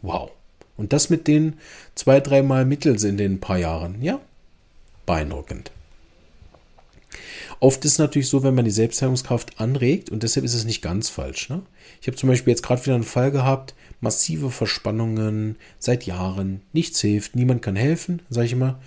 Wow. 0.02 0.30
Und 0.76 0.92
das 0.92 1.10
mit 1.10 1.26
den 1.26 1.54
zwei, 1.94 2.20
dreimal 2.20 2.64
Mittels 2.64 3.02
in 3.04 3.16
den 3.16 3.40
paar 3.40 3.58
Jahren. 3.58 4.00
Ja, 4.02 4.20
beeindruckend. 5.06 5.72
Oft 7.60 7.84
ist 7.84 7.92
es 7.92 7.98
natürlich 7.98 8.28
so, 8.28 8.44
wenn 8.44 8.54
man 8.54 8.64
die 8.64 8.70
Selbstheilungskraft 8.70 9.60
anregt, 9.60 10.10
und 10.10 10.22
deshalb 10.22 10.44
ist 10.44 10.54
es 10.54 10.64
nicht 10.64 10.82
ganz 10.82 11.08
falsch. 11.08 11.48
Ne? 11.48 11.62
Ich 12.00 12.06
habe 12.06 12.16
zum 12.16 12.28
Beispiel 12.28 12.52
jetzt 12.52 12.62
gerade 12.62 12.84
wieder 12.84 12.94
einen 12.94 13.02
Fall 13.02 13.32
gehabt, 13.32 13.74
massive 14.00 14.50
Verspannungen 14.50 15.56
seit 15.80 16.06
Jahren, 16.06 16.60
nichts 16.72 17.00
hilft, 17.00 17.34
niemand 17.34 17.62
kann 17.62 17.74
helfen, 17.74 18.22
sage 18.30 18.46
ich 18.46 18.52
immer, 18.52 18.78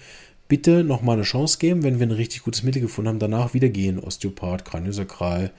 bitte 0.48 0.86
nochmal 0.86 1.18
eine 1.18 1.24
Chance 1.24 1.58
geben, 1.60 1.84
wenn 1.84 2.00
wir 2.00 2.08
ein 2.08 2.12
richtig 2.12 2.44
gutes 2.44 2.64
Mittel 2.64 2.82
gefunden 2.82 3.10
haben, 3.10 3.20
danach 3.20 3.54
wieder 3.54 3.70
gehen, 3.70 4.00
Osteopath, 4.00 4.64
Kraniosakral, 4.64 5.52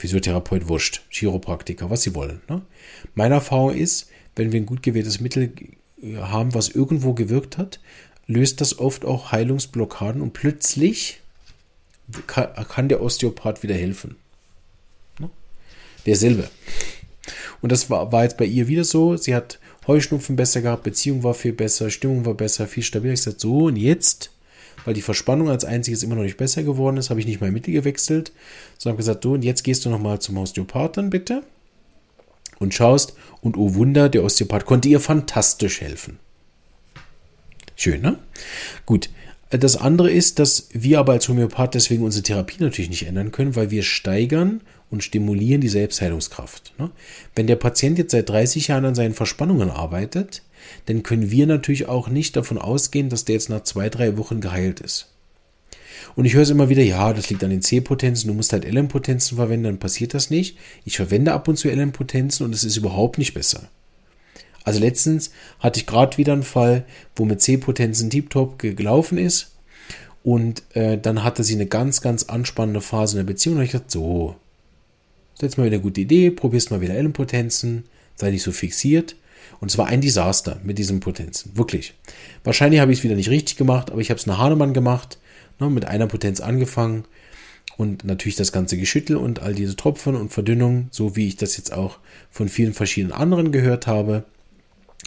Physiotherapeut, 0.00 0.66
Wurscht, 0.66 1.02
Chiropraktiker, 1.10 1.90
was 1.90 2.02
sie 2.02 2.14
wollen. 2.14 2.40
Ne? 2.48 2.62
Meine 3.14 3.34
Erfahrung 3.34 3.74
ist, 3.74 4.08
wenn 4.34 4.50
wir 4.50 4.58
ein 4.58 4.64
gut 4.64 4.82
gewähltes 4.82 5.20
Mittel 5.20 5.52
haben, 6.16 6.54
was 6.54 6.70
irgendwo 6.70 7.12
gewirkt 7.12 7.58
hat, 7.58 7.80
löst 8.26 8.62
das 8.62 8.78
oft 8.78 9.04
auch 9.04 9.30
Heilungsblockaden 9.30 10.22
und 10.22 10.32
plötzlich 10.32 11.20
kann, 12.26 12.88
der 12.88 13.02
Osteopath 13.02 13.62
wieder 13.62 13.74
helfen. 13.74 14.16
Ne? 15.18 15.28
Derselbe. 16.06 16.48
Und 17.60 17.70
das 17.70 17.90
war, 17.90 18.10
war 18.10 18.22
jetzt 18.22 18.38
bei 18.38 18.46
ihr 18.46 18.68
wieder 18.68 18.84
so. 18.84 19.18
Sie 19.18 19.34
hat 19.34 19.58
Heuschnupfen 19.86 20.34
besser 20.34 20.62
gehabt, 20.62 20.82
Beziehung 20.82 21.24
war 21.24 21.34
viel 21.34 21.52
besser, 21.52 21.90
Stimmung 21.90 22.24
war 22.24 22.34
besser, 22.34 22.66
viel 22.66 22.82
stabiler. 22.82 23.12
Ich 23.12 23.22
sagte 23.22 23.40
so, 23.40 23.66
und 23.66 23.76
jetzt, 23.76 24.30
weil 24.84 24.94
die 24.94 25.02
Verspannung 25.02 25.48
als 25.48 25.64
einziges 25.64 26.02
immer 26.02 26.14
noch 26.14 26.22
nicht 26.22 26.36
besser 26.36 26.62
geworden 26.62 26.96
ist, 26.96 27.10
habe 27.10 27.20
ich 27.20 27.26
nicht 27.26 27.40
mal 27.40 27.50
Mittel 27.50 27.72
gewechselt, 27.72 28.32
sondern 28.78 28.94
habe 28.94 29.02
gesagt, 29.02 29.24
so, 29.24 29.32
und 29.32 29.44
jetzt 29.44 29.64
gehst 29.64 29.84
du 29.84 29.90
nochmal 29.90 30.20
zum 30.20 30.36
Osteopathen, 30.38 31.10
bitte. 31.10 31.42
Und 32.58 32.74
schaust, 32.74 33.14
und 33.40 33.56
oh 33.56 33.74
Wunder, 33.74 34.08
der 34.08 34.22
Osteopath 34.22 34.66
konnte 34.66 34.88
ihr 34.88 35.00
fantastisch 35.00 35.80
helfen. 35.80 36.18
Schön, 37.76 38.02
ne? 38.02 38.18
Gut, 38.84 39.08
das 39.50 39.76
andere 39.76 40.10
ist, 40.10 40.38
dass 40.38 40.68
wir 40.72 41.00
aber 41.00 41.14
als 41.14 41.28
Homöopath 41.28 41.74
deswegen 41.74 42.04
unsere 42.04 42.22
Therapie 42.22 42.62
natürlich 42.62 42.90
nicht 42.90 43.06
ändern 43.06 43.32
können, 43.32 43.56
weil 43.56 43.70
wir 43.70 43.82
steigern 43.82 44.60
und 44.90 45.02
stimulieren 45.02 45.60
die 45.60 45.68
Selbstheilungskraft. 45.68 46.74
Ne? 46.78 46.90
Wenn 47.34 47.46
der 47.46 47.56
Patient 47.56 47.98
jetzt 47.98 48.12
seit 48.12 48.28
30 48.28 48.68
Jahren 48.68 48.84
an 48.84 48.94
seinen 48.94 49.14
Verspannungen 49.14 49.70
arbeitet, 49.70 50.42
dann 50.86 51.02
können 51.02 51.30
wir 51.30 51.46
natürlich 51.46 51.88
auch 51.88 52.08
nicht 52.08 52.36
davon 52.36 52.58
ausgehen, 52.58 53.08
dass 53.08 53.24
der 53.24 53.34
jetzt 53.34 53.48
nach 53.48 53.62
zwei, 53.62 53.88
drei 53.88 54.16
Wochen 54.16 54.40
geheilt 54.40 54.80
ist. 54.80 55.08
Und 56.16 56.24
ich 56.24 56.34
höre 56.34 56.42
es 56.42 56.50
immer 56.50 56.68
wieder, 56.68 56.82
ja, 56.82 57.12
das 57.12 57.30
liegt 57.30 57.44
an 57.44 57.50
den 57.50 57.62
C-Potenzen, 57.62 58.28
du 58.28 58.34
musst 58.34 58.52
halt 58.52 58.64
LM-Potenzen 58.64 59.36
verwenden, 59.36 59.64
dann 59.64 59.78
passiert 59.78 60.14
das 60.14 60.30
nicht. 60.30 60.56
Ich 60.84 60.96
verwende 60.96 61.32
ab 61.32 61.46
und 61.48 61.56
zu 61.56 61.68
LM-Potenzen 61.68 62.44
und 62.44 62.54
es 62.54 62.64
ist 62.64 62.76
überhaupt 62.76 63.18
nicht 63.18 63.34
besser. 63.34 63.68
Also 64.64 64.80
letztens 64.80 65.30
hatte 65.58 65.80
ich 65.80 65.86
gerade 65.86 66.18
wieder 66.18 66.32
einen 66.32 66.42
Fall, 66.42 66.84
wo 67.16 67.24
mit 67.24 67.40
C-Potenzen 67.40 68.10
Deep 68.10 68.30
Top 68.30 68.58
gelaufen 68.58 69.18
ist 69.18 69.52
Und 70.22 70.62
äh, 70.74 70.98
dann 70.98 71.24
hatte 71.24 71.44
sie 71.44 71.54
eine 71.54 71.66
ganz, 71.66 72.02
ganz 72.02 72.24
anspannende 72.24 72.80
Phase 72.80 73.18
in 73.18 73.24
der 73.24 73.32
Beziehung. 73.32 73.56
Und 73.56 73.62
ich 73.62 73.72
dachte, 73.72 73.86
so, 73.88 74.36
jetzt 75.40 75.56
mal 75.56 75.64
wieder 75.64 75.76
eine 75.76 75.82
gute 75.82 76.02
Idee, 76.02 76.30
probierst 76.30 76.70
mal 76.70 76.80
wieder 76.80 76.94
Ellenpotenzen, 76.94 77.84
sei 78.16 78.30
nicht 78.30 78.42
so 78.42 78.52
fixiert. 78.52 79.16
Und 79.58 79.70
es 79.70 79.78
war 79.78 79.86
ein 79.86 80.00
Desaster 80.00 80.60
mit 80.62 80.78
diesen 80.78 81.00
Potenzen. 81.00 81.56
Wirklich. 81.56 81.94
Wahrscheinlich 82.44 82.80
habe 82.80 82.92
ich 82.92 82.98
es 82.98 83.04
wieder 83.04 83.16
nicht 83.16 83.30
richtig 83.30 83.56
gemacht, 83.56 83.90
aber 83.90 84.00
ich 84.00 84.10
habe 84.10 84.18
es 84.18 84.26
nach 84.26 84.38
Hahnemann 84.38 84.72
gemacht. 84.72 85.18
Ne, 85.60 85.68
mit 85.68 85.84
einer 85.84 86.06
Potenz 86.06 86.40
angefangen. 86.40 87.04
Und 87.76 88.04
natürlich 88.04 88.36
das 88.36 88.52
ganze 88.52 88.76
Geschüttel 88.76 89.16
und 89.16 89.40
all 89.40 89.54
diese 89.54 89.76
Tropfen 89.76 90.16
und 90.16 90.32
Verdünnung, 90.32 90.88
so 90.90 91.16
wie 91.16 91.28
ich 91.28 91.36
das 91.36 91.56
jetzt 91.56 91.72
auch 91.72 91.98
von 92.30 92.48
vielen 92.48 92.74
verschiedenen 92.74 93.12
anderen 93.12 93.52
gehört 93.52 93.86
habe. 93.86 94.24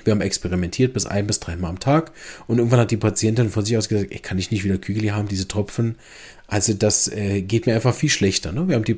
Wir 0.03 0.11
haben 0.11 0.21
experimentiert 0.21 0.93
bis 0.93 1.05
ein 1.05 1.27
bis 1.27 1.39
dreimal 1.39 1.69
am 1.69 1.79
Tag 1.79 2.11
und 2.47 2.57
irgendwann 2.57 2.79
hat 2.79 2.89
die 2.89 2.97
Patientin 2.97 3.51
von 3.51 3.63
sich 3.63 3.77
aus 3.77 3.89
gesagt, 3.89 4.11
ich 4.11 4.23
kann 4.23 4.39
ich 4.39 4.49
nicht 4.49 4.63
wieder 4.63 4.79
Kügel 4.79 5.13
haben, 5.13 5.27
diese 5.27 5.47
Tropfen. 5.47 5.97
Also 6.47 6.73
das 6.73 7.07
äh, 7.09 7.41
geht 7.41 7.67
mir 7.67 7.75
einfach 7.75 7.93
viel 7.93 8.09
schlechter. 8.09 8.51
Ne? 8.51 8.67
Wir 8.67 8.75
haben 8.75 8.85
die 8.85 8.97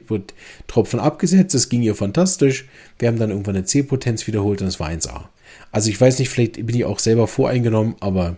Tropfen 0.68 1.02
abgesetzt, 1.02 1.54
es 1.54 1.68
ging 1.68 1.82
ihr 1.82 1.96
fantastisch. 1.96 2.66
Wir 2.98 3.10
haben 3.10 3.20
dann 3.20 3.30
irgendwann 3.30 3.58
eine 3.58 3.66
C-Potenz 3.66 4.26
wiederholt 4.26 4.62
und 4.62 4.70
es 4.70 4.80
war 4.80 4.90
1A. 4.90 5.26
Also 5.72 5.90
ich 5.90 6.00
weiß 6.00 6.20
nicht, 6.20 6.30
vielleicht 6.30 6.66
bin 6.66 6.76
ich 6.76 6.86
auch 6.86 7.00
selber 7.00 7.28
voreingenommen, 7.28 7.96
aber 8.00 8.38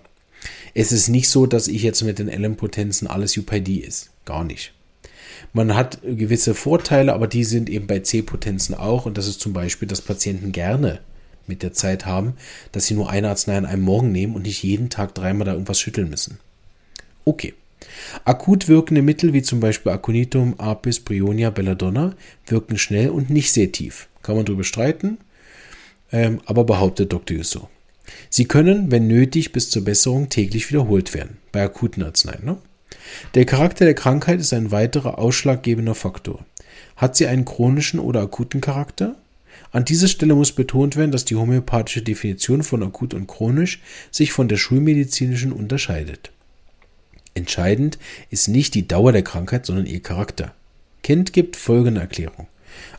es 0.74 0.92
ist 0.92 1.08
nicht 1.08 1.30
so, 1.30 1.46
dass 1.46 1.68
ich 1.68 1.84
jetzt 1.84 2.04
mit 2.04 2.20
den 2.20 2.30
LM-Potenzen 2.30 3.08
alles 3.08 3.38
UPD 3.38 3.78
ist. 3.78 4.12
Gar 4.26 4.44
nicht. 4.44 4.74
Man 5.54 5.76
hat 5.76 6.00
gewisse 6.04 6.54
Vorteile, 6.54 7.14
aber 7.14 7.28
die 7.28 7.44
sind 7.44 7.70
eben 7.70 7.88
bei 7.88 8.00
C-Potenzen 8.00 8.76
auch. 8.76 9.06
Und 9.06 9.18
das 9.18 9.28
ist 9.28 9.40
zum 9.40 9.54
Beispiel, 9.54 9.88
dass 9.88 10.02
Patienten 10.02 10.52
gerne 10.52 11.00
mit 11.48 11.64
der 11.64 11.74
Zeit 11.74 12.06
haben, 12.06 12.34
dass 12.72 12.88
sie 12.88 12.94
nur 12.94 13.10
eine 13.10 13.30
Arznei 13.30 13.58
an 13.58 13.66
einem 13.66 13.84
Morgen 13.84 14.12
nehmen 14.12 14.36
und 14.36 14.44
nicht 14.44 14.64
jeden 14.64 14.90
Tag 14.90 15.16
dreimal 15.16 15.46
da 15.46 15.54
irgendwas 15.54 15.80
schütteln 15.80 16.10
müssen. 16.10 16.40
Okay. 17.26 17.54
Akut 18.26 18.68
wirkende 18.68 19.02
Mittel 19.02 19.34
wie 19.34 19.42
zum 19.42 19.60
Beispiel 19.60 19.92
Aconitum, 19.92 20.60
Apis, 20.60 21.00
Brionia, 21.00 21.50
Belladonna 21.52 22.16
wirken 22.46 22.78
schnell 22.78 23.10
und 23.10 23.30
nicht 23.30 23.52
sehr 23.52 23.72
tief. 23.72 24.08
Kann 24.24 24.36
man 24.36 24.46
darüber 24.46 24.64
streiten, 24.64 25.18
ähm, 26.12 26.42
aber 26.46 26.64
behauptet 26.64 27.12
Dr. 27.14 27.38
Yusso. 27.38 27.70
Sie 28.30 28.46
können, 28.46 28.92
wenn 28.92 29.08
nötig, 29.08 29.52
bis 29.52 29.70
zur 29.70 29.84
Besserung 29.84 30.30
täglich 30.30 30.70
wiederholt 30.70 31.14
werden, 31.14 31.38
bei 31.52 31.64
akuten 31.64 32.04
Arzneien. 32.04 32.46
Ne? 32.46 32.58
Der 33.36 33.46
Charakter 33.46 33.86
der 33.86 33.96
Krankheit 33.96 34.40
ist 34.40 34.54
ein 34.54 34.72
weiterer 34.72 35.20
ausschlaggebender 35.20 35.96
Faktor. 35.96 36.46
Hat 36.96 37.16
sie 37.16 37.28
einen 37.28 37.46
chronischen 37.46 38.00
oder 38.00 38.22
akuten 38.22 38.62
Charakter? 38.62 39.16
An 39.72 39.86
dieser 39.86 40.08
Stelle 40.08 40.36
muss 40.36 40.54
betont 40.54 40.96
werden, 40.96 41.12
dass 41.12 41.26
die 41.26 41.36
homöopathische 41.36 42.02
Definition 42.02 42.64
von 42.64 42.84
akut 42.84 43.14
und 43.14 43.28
chronisch 43.28 43.82
sich 44.12 44.32
von 44.32 44.48
der 44.48 44.58
schulmedizinischen 44.58 45.52
unterscheidet. 45.52 46.32
Entscheidend 47.34 48.00
ist 48.30 48.48
nicht 48.48 48.74
die 48.74 48.88
Dauer 48.88 49.12
der 49.12 49.24
Krankheit, 49.24 49.66
sondern 49.66 49.86
ihr 49.86 50.02
Charakter. 50.02 50.54
Kind 51.04 51.34
gibt 51.34 51.56
folgende 51.56 52.02
Erklärung. 52.02 52.48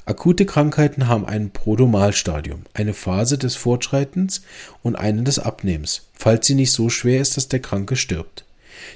Akute 0.09 0.47
Krankheiten 0.47 1.07
haben 1.07 1.27
ein 1.27 1.51
Prodomalstadium, 1.51 2.63
eine 2.73 2.95
Phase 2.95 3.37
des 3.37 3.57
Fortschreitens 3.57 4.41
und 4.83 4.97
eine 4.97 5.23
des 5.23 5.39
Abnehmens, 5.39 6.09
falls 6.15 6.47
sie 6.47 6.55
nicht 6.55 6.73
so 6.73 6.89
schwer 6.89 7.21
ist, 7.21 7.37
dass 7.37 7.49
der 7.49 7.61
Kranke 7.61 7.95
stirbt. 7.95 8.47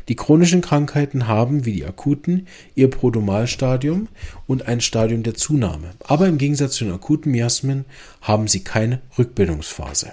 Die 0.09 0.17
chronischen 0.17 0.63
Krankheiten 0.63 1.29
haben, 1.29 1.67
wie 1.67 1.75
die 1.75 1.85
akuten, 1.85 2.47
ihr 2.75 2.89
Prodomalstadium 2.89 4.09
und 4.47 4.67
ein 4.67 4.81
Stadium 4.81 5.23
der 5.23 5.35
Zunahme. 5.35 5.91
Aber 6.03 6.29
im 6.29 6.39
Gegensatz 6.39 6.77
zu 6.77 6.85
den 6.85 6.95
akuten 6.95 7.31
Miasmen 7.31 7.85
haben 8.23 8.49
sie 8.49 8.65
keine 8.65 9.03
Rückbildungsphase. 9.19 10.13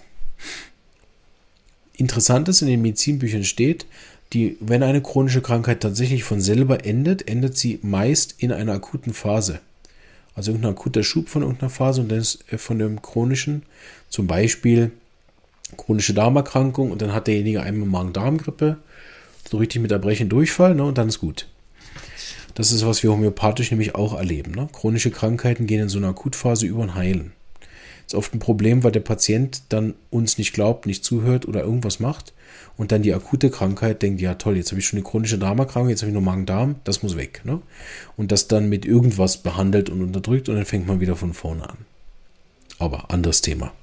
Interessant 1.96 2.50
ist, 2.50 2.62
in 2.62 2.68
den 2.68 2.82
Medizinbüchern 2.82 3.46
steht, 3.46 3.86
die, 4.34 4.58
wenn 4.60 4.84
eine 4.84 5.02
chronische 5.02 5.42
Krankheit 5.42 5.80
tatsächlich 5.80 6.26
von 6.26 6.42
selber 6.42 6.86
endet, 6.86 7.30
endet 7.30 7.58
sie 7.58 7.80
meist 7.84 8.36
in 8.40 8.52
einer 8.52 8.74
akuten 8.74 9.14
Phase. 9.14 9.62
Also 10.40 10.52
irgendein 10.52 10.72
akuter 10.72 11.04
Schub 11.04 11.28
von 11.28 11.42
irgendeiner 11.42 11.70
Phase 11.70 12.00
und 12.00 12.10
dann 12.10 12.20
ist 12.20 12.46
von 12.56 12.80
dem 12.80 13.02
chronischen, 13.02 13.64
zum 14.08 14.26
Beispiel 14.26 14.94
chronische 15.76 16.14
Darmerkrankung 16.14 16.92
und 16.92 17.02
dann 17.02 17.12
hat 17.12 17.28
derjenige 17.28 17.62
einmal 17.62 17.90
Magen-Darm-Grippe 17.90 18.78
so 19.50 19.58
richtig 19.58 19.82
mit 19.82 19.92
Erbrechen 19.92 20.30
Durchfall, 20.30 20.76
ne, 20.76 20.86
und 20.86 20.98
dann 20.98 21.10
ist 21.10 21.20
gut. 21.20 21.50
Das 22.56 22.72
ist, 22.72 22.86
was 22.86 23.04
wir 23.04 23.12
homöopathisch 23.12 23.70
nämlich 23.72 23.96
auch 23.96 24.18
erleben. 24.18 24.54
Ne? 24.54 24.70
Chronische 24.72 25.12
Krankheiten 25.12 25.68
gehen 25.68 25.82
in 25.82 25.90
so 25.90 25.98
einer 25.98 26.08
Akutphase 26.08 26.68
über 26.68 26.84
und 26.84 26.96
heilen. 26.96 27.34
Ist 28.10 28.16
oft 28.16 28.34
ein 28.34 28.40
Problem, 28.40 28.84
weil 28.84 28.92
der 28.92 29.02
Patient 29.02 29.62
dann 29.70 29.94
uns 30.10 30.40
nicht 30.40 30.52
glaubt, 30.52 30.88
nicht 30.88 31.06
zuhört 31.06 31.48
oder 31.48 31.62
irgendwas 31.62 32.00
macht 32.00 32.34
und 32.76 32.92
dann 32.92 33.04
die 33.04 33.14
akute 33.14 33.52
Krankheit 33.52 34.02
denkt, 34.02 34.20
ja 34.20 34.34
toll, 34.34 34.58
jetzt 34.58 34.72
habe 34.72 34.80
ich 34.80 34.88
schon 34.88 34.98
eine 34.98 35.08
chronische 35.08 35.38
Darmerkrankung, 35.38 35.92
jetzt 35.92 36.02
habe 36.02 36.10
ich 36.10 36.14
nur 36.14 36.24
Magen-Darm, 36.24 36.78
das 36.86 37.04
muss 37.04 37.18
weg. 37.18 37.42
Ne? 37.44 37.62
Und 38.18 38.32
das 38.32 38.48
dann 38.48 38.68
mit 38.68 38.84
irgendwas 38.84 39.38
behandelt 39.38 39.92
und 39.92 40.02
unterdrückt 40.02 40.50
und 40.50 40.56
dann 40.56 40.66
fängt 40.66 40.88
man 40.88 41.00
wieder 41.02 41.16
von 41.16 41.36
vorne 41.36 41.70
an. 41.70 41.78
Aber 42.80 43.12
anderes 43.12 43.42
Thema. 43.42 43.74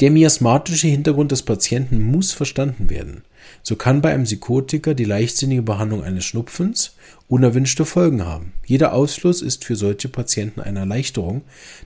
Der 0.00 0.10
miasmatische 0.10 0.86
Hintergrund 0.86 1.32
des 1.32 1.42
Patienten 1.42 2.00
muss 2.00 2.32
verstanden 2.32 2.90
werden. 2.90 3.22
So 3.62 3.76
kann 3.76 4.00
bei 4.00 4.12
einem 4.12 4.24
Psychotiker 4.24 4.94
die 4.94 5.04
leichtsinnige 5.04 5.62
Behandlung 5.62 6.02
eines 6.02 6.24
Schnupfens 6.24 6.94
unerwünschte 7.28 7.84
Folgen 7.84 8.24
haben. 8.24 8.52
Jeder 8.64 8.92
Ausfluss 8.92 9.42
ist 9.42 9.64
für 9.64 9.76
solche 9.76 10.08
Patienten 10.08 10.60
eine 10.60 10.80
Erleichterung, 10.80 11.42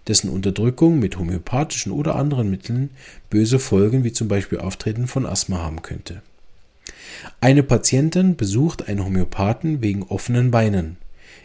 dessen 0.06 0.30
Unterdrückung 0.30 0.98
mit 0.98 1.18
homöopathischen 1.18 1.92
oder 1.92 2.16
anderen 2.16 2.50
Mitteln 2.50 2.90
böse 3.30 3.58
Folgen 3.58 4.04
wie 4.04 4.12
zum 4.12 4.28
Beispiel 4.28 4.58
Auftreten 4.58 5.06
von 5.06 5.26
Asthma 5.26 5.58
haben 5.58 5.82
könnte. 5.82 6.22
Eine 7.40 7.62
Patientin 7.62 8.36
besucht 8.36 8.88
einen 8.88 9.04
Homöopathen 9.04 9.82
wegen 9.82 10.02
offenen 10.04 10.50
Beinen. 10.50 10.96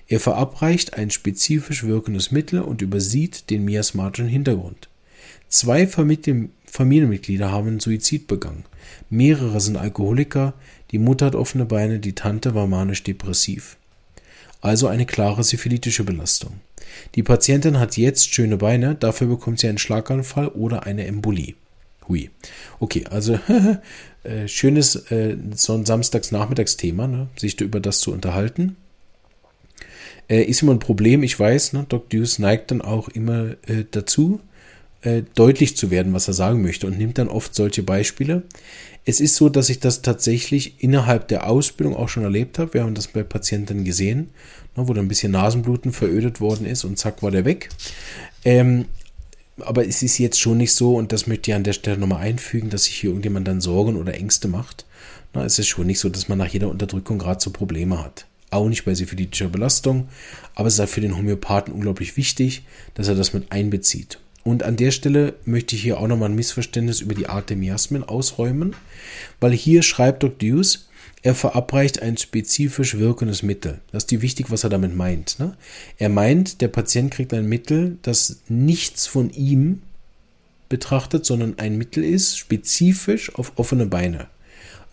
Er 0.07 0.19
verabreicht 0.19 0.95
ein 0.95 1.11
spezifisch 1.11 1.83
wirkendes 1.83 2.31
Mittel 2.31 2.61
und 2.61 2.81
übersieht 2.81 3.49
den 3.49 3.65
miasmatischen 3.65 4.27
Hintergrund. 4.27 4.88
Zwei 5.49 5.87
Familienmitglieder 5.87 7.51
haben 7.51 7.79
Suizid 7.79 8.27
begangen. 8.27 8.65
Mehrere 9.09 9.59
sind 9.59 9.77
Alkoholiker, 9.77 10.53
die 10.91 10.99
Mutter 10.99 11.27
hat 11.27 11.35
offene 11.35 11.65
Beine, 11.65 11.99
die 11.99 12.13
Tante 12.13 12.53
war 12.53 12.67
manisch-depressiv. 12.67 13.77
Also 14.61 14.87
eine 14.87 15.05
klare 15.05 15.43
syphilitische 15.43 16.03
Belastung. 16.03 16.59
Die 17.15 17.23
Patientin 17.23 17.79
hat 17.79 17.97
jetzt 17.97 18.33
schöne 18.33 18.57
Beine, 18.57 18.95
dafür 18.95 19.27
bekommt 19.27 19.59
sie 19.59 19.67
einen 19.67 19.77
Schlaganfall 19.77 20.49
oder 20.49 20.83
eine 20.85 21.05
Embolie. 21.05 21.55
Hui. 22.07 22.29
Okay, 22.79 23.05
also 23.09 23.39
äh, 24.23 24.47
schönes 24.47 24.95
äh, 25.11 25.37
so 25.55 25.73
ein 25.73 25.85
Samstagsnachmittagsthema, 25.85 27.07
ne, 27.07 27.27
sich 27.37 27.59
über 27.61 27.79
das 27.79 27.99
zu 28.01 28.11
unterhalten. 28.11 28.75
Äh, 30.27 30.43
ist 30.43 30.61
immer 30.61 30.73
ein 30.73 30.79
Problem, 30.79 31.23
ich 31.23 31.39
weiß, 31.39 31.73
ne, 31.73 31.85
Doc 31.87 32.09
Deuce 32.09 32.39
neigt 32.39 32.71
dann 32.71 32.81
auch 32.81 33.07
immer 33.09 33.51
äh, 33.67 33.85
dazu, 33.89 34.41
äh, 35.01 35.23
deutlich 35.35 35.77
zu 35.77 35.91
werden, 35.91 36.13
was 36.13 36.27
er 36.27 36.33
sagen 36.33 36.61
möchte 36.61 36.87
und 36.87 36.97
nimmt 36.97 37.17
dann 37.17 37.29
oft 37.29 37.55
solche 37.55 37.83
Beispiele. 37.83 38.43
Es 39.05 39.21
ist 39.21 39.35
so, 39.35 39.49
dass 39.49 39.69
ich 39.69 39.79
das 39.79 40.01
tatsächlich 40.01 40.83
innerhalb 40.83 41.27
der 41.29 41.49
Ausbildung 41.49 41.95
auch 41.95 42.09
schon 42.09 42.23
erlebt 42.23 42.59
habe. 42.59 42.73
Wir 42.73 42.83
haben 42.83 42.95
das 42.95 43.07
bei 43.07 43.23
Patienten 43.23 43.85
gesehen, 43.85 44.29
ne, 44.75 44.87
wo 44.87 44.93
dann 44.93 45.05
ein 45.05 45.09
bisschen 45.09 45.31
Nasenbluten 45.31 45.93
verödet 45.93 46.41
worden 46.41 46.65
ist 46.65 46.83
und 46.83 46.99
zack 46.99 47.23
war 47.23 47.31
der 47.31 47.45
weg. 47.45 47.69
Ähm, 48.43 48.85
aber 49.61 49.87
es 49.87 50.03
ist 50.03 50.17
jetzt 50.17 50.39
schon 50.39 50.57
nicht 50.57 50.73
so, 50.73 50.95
und 50.95 51.11
das 51.11 51.27
möchte 51.27 51.51
ich 51.51 51.55
an 51.55 51.63
der 51.63 51.73
Stelle 51.73 51.97
nochmal 51.97 52.21
einfügen, 52.21 52.69
dass 52.69 52.85
sich 52.85 52.95
hier 52.95 53.09
irgendjemand 53.09 53.47
dann 53.47 53.61
Sorgen 53.61 53.97
oder 53.97 54.13
Ängste 54.13 54.47
macht. 54.47 54.85
Na, 55.33 55.45
es 55.45 55.59
ist 55.59 55.67
schon 55.67 55.87
nicht 55.87 55.99
so, 55.99 56.09
dass 56.09 56.27
man 56.27 56.37
nach 56.37 56.47
jeder 56.47 56.69
Unterdrückung 56.69 57.19
gerade 57.19 57.41
so 57.41 57.51
Probleme 57.51 58.03
hat. 58.03 58.25
Auch 58.51 58.67
nicht 58.67 58.85
bei 58.85 58.95
syphilitischer 58.95 59.49
Belastung, 59.49 60.09
aber 60.55 60.67
es 60.67 60.75
ist 60.75 60.79
halt 60.79 60.89
für 60.89 61.01
den 61.01 61.15
Homöopathen 61.15 61.73
unglaublich 61.73 62.17
wichtig, 62.17 62.63
dass 62.95 63.07
er 63.07 63.15
das 63.15 63.33
mit 63.33 63.51
einbezieht. 63.51 64.19
Und 64.43 64.63
an 64.63 64.77
der 64.77 64.91
Stelle 64.91 65.35
möchte 65.45 65.75
ich 65.75 65.81
hier 65.81 65.99
auch 65.99 66.07
nochmal 66.07 66.29
ein 66.29 66.35
Missverständnis 66.35 67.01
über 67.01 67.13
die 67.13 67.27
Art 67.27 67.49
der 67.49 67.57
Miasmen 67.57 68.03
ausräumen, 68.03 68.75
weil 69.39 69.51
hier 69.51 69.83
schreibt 69.83 70.23
Dr. 70.23 70.37
Deuce, 70.37 70.87
er 71.21 71.35
verabreicht 71.35 72.01
ein 72.01 72.17
spezifisch 72.17 72.97
wirkendes 72.97 73.43
Mittel. 73.43 73.81
Das 73.91 74.03
ist 74.03 74.11
die 74.11 74.21
wichtig, 74.21 74.51
was 74.51 74.63
er 74.63 74.69
damit 74.69 74.95
meint. 74.95 75.37
Ne? 75.39 75.57
Er 75.97 76.07
meint, 76.07 76.61
der 76.61 76.69
Patient 76.69 77.11
kriegt 77.11 77.33
ein 77.33 77.49
Mittel, 77.49 77.97
das 78.03 78.39
nichts 78.47 79.05
von 79.05 79.29
ihm 79.31 79.81
betrachtet, 80.69 81.25
sondern 81.25 81.59
ein 81.59 81.77
Mittel 81.77 82.05
ist, 82.05 82.37
spezifisch 82.37 83.35
auf 83.35 83.53
offene 83.57 83.85
Beine 83.85 84.27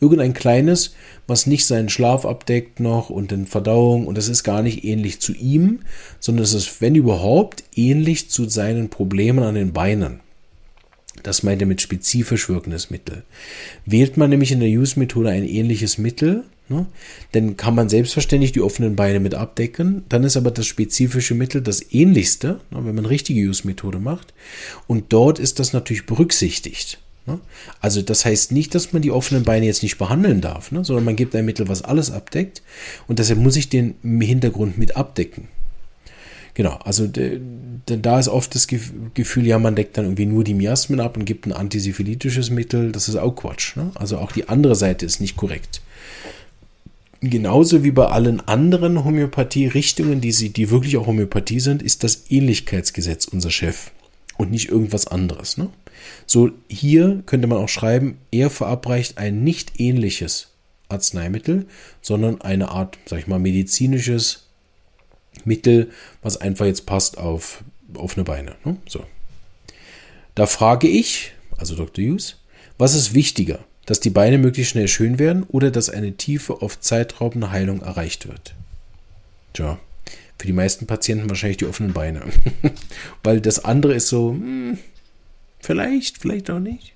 irgendein 0.00 0.34
kleines, 0.34 0.94
was 1.26 1.46
nicht 1.46 1.66
seinen 1.66 1.88
Schlaf 1.88 2.24
abdeckt 2.24 2.80
noch 2.80 3.10
und 3.10 3.30
den 3.30 3.46
Verdauung 3.46 4.06
und 4.06 4.16
das 4.18 4.28
ist 4.28 4.44
gar 4.44 4.62
nicht 4.62 4.84
ähnlich 4.84 5.20
zu 5.20 5.32
ihm, 5.32 5.80
sondern 6.20 6.44
es 6.44 6.54
ist, 6.54 6.80
wenn 6.80 6.94
überhaupt, 6.94 7.64
ähnlich 7.74 8.30
zu 8.30 8.48
seinen 8.48 8.90
Problemen 8.90 9.42
an 9.42 9.54
den 9.54 9.72
Beinen. 9.72 10.20
Das 11.22 11.42
meint 11.42 11.60
er 11.60 11.66
mit 11.66 11.80
spezifisch 11.80 12.48
wirkendes 12.48 12.90
Mittel. 12.90 13.22
Wählt 13.84 14.16
man 14.16 14.30
nämlich 14.30 14.52
in 14.52 14.60
der 14.60 14.68
Use-Methode 14.68 15.30
ein 15.30 15.48
ähnliches 15.48 15.98
Mittel, 15.98 16.44
ne, 16.68 16.86
dann 17.32 17.56
kann 17.56 17.74
man 17.74 17.88
selbstverständlich 17.88 18.52
die 18.52 18.60
offenen 18.60 18.96
Beine 18.96 19.20
mit 19.20 19.34
abdecken. 19.34 20.04
Dann 20.08 20.24
ist 20.24 20.36
aber 20.36 20.50
das 20.50 20.66
spezifische 20.66 21.34
Mittel 21.34 21.62
das 21.62 21.92
ähnlichste, 21.92 22.60
ne, 22.70 22.84
wenn 22.84 22.94
man 22.94 23.06
richtige 23.06 23.40
Use-Methode 23.40 23.98
macht. 23.98 24.34
Und 24.86 25.12
dort 25.12 25.38
ist 25.38 25.58
das 25.58 25.72
natürlich 25.72 26.06
berücksichtigt. 26.06 27.00
Ne? 27.26 27.40
Also 27.80 28.02
das 28.02 28.24
heißt 28.24 28.52
nicht, 28.52 28.74
dass 28.74 28.92
man 28.92 29.02
die 29.02 29.10
offenen 29.10 29.44
Beine 29.44 29.66
jetzt 29.66 29.82
nicht 29.82 29.98
behandeln 29.98 30.40
darf, 30.40 30.72
ne? 30.72 30.84
sondern 30.84 31.04
man 31.04 31.16
gibt 31.16 31.34
ein 31.34 31.44
Mittel, 31.44 31.68
was 31.68 31.82
alles 31.82 32.10
abdeckt 32.10 32.62
und 33.08 33.18
deshalb 33.18 33.40
muss 33.40 33.56
ich 33.56 33.68
den 33.68 33.96
Hintergrund 34.02 34.78
mit 34.78 34.96
abdecken. 34.96 35.48
Genau, 36.56 36.78
also 36.84 37.06
da 37.06 38.18
ist 38.18 38.28
oft 38.28 38.54
das 38.54 38.66
Gefühl, 38.66 39.46
ja, 39.46 39.58
man 39.58 39.76
deckt 39.76 39.98
dann 39.98 40.06
irgendwie 40.06 40.24
nur 40.24 40.42
die 40.42 40.54
Miasmen 40.54 41.00
ab 41.00 41.18
und 41.18 41.26
gibt 41.26 41.44
ein 41.44 41.52
antisyphilitisches 41.52 42.48
Mittel. 42.48 42.92
Das 42.92 43.10
ist 43.10 43.16
auch 43.16 43.32
Quatsch. 43.32 43.76
Ne? 43.76 43.90
Also 43.94 44.16
auch 44.16 44.32
die 44.32 44.48
andere 44.48 44.74
Seite 44.74 45.04
ist 45.04 45.20
nicht 45.20 45.36
korrekt. 45.36 45.82
Genauso 47.20 47.84
wie 47.84 47.90
bei 47.90 48.06
allen 48.06 48.40
anderen 48.40 49.04
Homöopathie-Richtungen, 49.04 50.22
die, 50.22 50.30
die 50.30 50.70
wirklich 50.70 50.96
auch 50.96 51.06
Homöopathie 51.06 51.60
sind, 51.60 51.82
ist 51.82 52.04
das 52.04 52.30
Ähnlichkeitsgesetz 52.30 53.26
unser 53.26 53.50
Chef 53.50 53.90
und 54.38 54.50
nicht 54.50 54.70
irgendwas 54.70 55.06
anderes. 55.06 55.58
Ne? 55.58 55.68
So, 56.26 56.50
hier 56.68 57.22
könnte 57.26 57.46
man 57.46 57.58
auch 57.58 57.68
schreiben, 57.68 58.18
er 58.30 58.50
verabreicht 58.50 59.18
ein 59.18 59.44
nicht 59.44 59.80
ähnliches 59.80 60.48
Arzneimittel, 60.88 61.66
sondern 62.00 62.40
eine 62.40 62.70
Art, 62.70 62.98
sag 63.06 63.18
ich 63.18 63.26
mal, 63.26 63.38
medizinisches 63.38 64.46
Mittel, 65.44 65.90
was 66.22 66.36
einfach 66.36 66.66
jetzt 66.66 66.86
passt 66.86 67.18
auf 67.18 67.62
offene 67.94 68.24
Beine. 68.24 68.56
Ne? 68.64 68.76
So. 68.88 69.04
Da 70.34 70.46
frage 70.46 70.88
ich, 70.88 71.32
also 71.56 71.74
Dr. 71.74 72.04
Hughes, 72.04 72.36
was 72.78 72.94
ist 72.94 73.14
wichtiger, 73.14 73.60
dass 73.86 74.00
die 74.00 74.10
Beine 74.10 74.38
möglichst 74.38 74.72
schnell 74.72 74.88
schön 74.88 75.18
werden 75.18 75.44
oder 75.44 75.70
dass 75.70 75.88
eine 75.90 76.12
tiefe, 76.12 76.62
oft 76.62 76.84
zeitraubende 76.84 77.50
Heilung 77.50 77.82
erreicht 77.82 78.28
wird? 78.28 78.54
Tja, 79.54 79.78
für 80.38 80.46
die 80.46 80.52
meisten 80.52 80.86
Patienten 80.86 81.30
wahrscheinlich 81.30 81.56
die 81.58 81.66
offenen 81.66 81.92
Beine. 81.92 82.22
Weil 83.22 83.40
das 83.40 83.64
andere 83.64 83.94
ist 83.94 84.08
so, 84.08 84.30
hm, 84.30 84.78
vielleicht, 85.66 86.18
vielleicht 86.18 86.50
auch 86.50 86.60
nicht. 86.60 86.92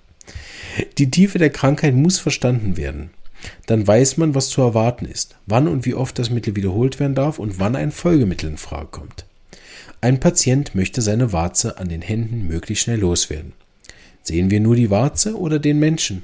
Die 0.98 1.10
Tiefe 1.10 1.38
der 1.38 1.50
Krankheit 1.50 1.94
muss 1.94 2.18
verstanden 2.18 2.76
werden. 2.76 3.10
Dann 3.66 3.86
weiß 3.86 4.16
man, 4.16 4.34
was 4.34 4.48
zu 4.48 4.60
erwarten 4.60 5.06
ist, 5.06 5.36
wann 5.46 5.66
und 5.66 5.86
wie 5.86 5.94
oft 5.94 6.18
das 6.18 6.30
Mittel 6.30 6.56
wiederholt 6.56 7.00
werden 7.00 7.14
darf 7.14 7.38
und 7.38 7.58
wann 7.58 7.76
ein 7.76 7.90
Folgemittel 7.90 8.50
in 8.50 8.58
Frage 8.58 8.88
kommt. 8.90 9.24
Ein 10.00 10.20
Patient 10.20 10.74
möchte 10.74 11.02
seine 11.02 11.32
Warze 11.32 11.78
an 11.78 11.88
den 11.88 12.02
Händen 12.02 12.46
möglichst 12.46 12.84
schnell 12.84 13.00
loswerden. 13.00 13.52
Sehen 14.22 14.50
wir 14.50 14.60
nur 14.60 14.76
die 14.76 14.90
Warze 14.90 15.38
oder 15.38 15.58
den 15.58 15.78
Menschen? 15.78 16.22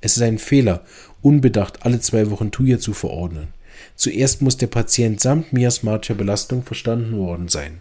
Es 0.00 0.16
ist 0.16 0.22
ein 0.22 0.38
Fehler, 0.38 0.84
unbedacht 1.20 1.84
alle 1.84 2.00
zwei 2.00 2.30
Wochen 2.30 2.50
Thuja 2.50 2.78
zu 2.78 2.92
verordnen. 2.92 3.48
Zuerst 3.96 4.42
muss 4.42 4.56
der 4.56 4.68
Patient 4.68 5.20
samt 5.20 5.52
miasmatischer 5.52 6.14
Belastung 6.14 6.62
verstanden 6.62 7.16
worden 7.16 7.48
sein. 7.48 7.80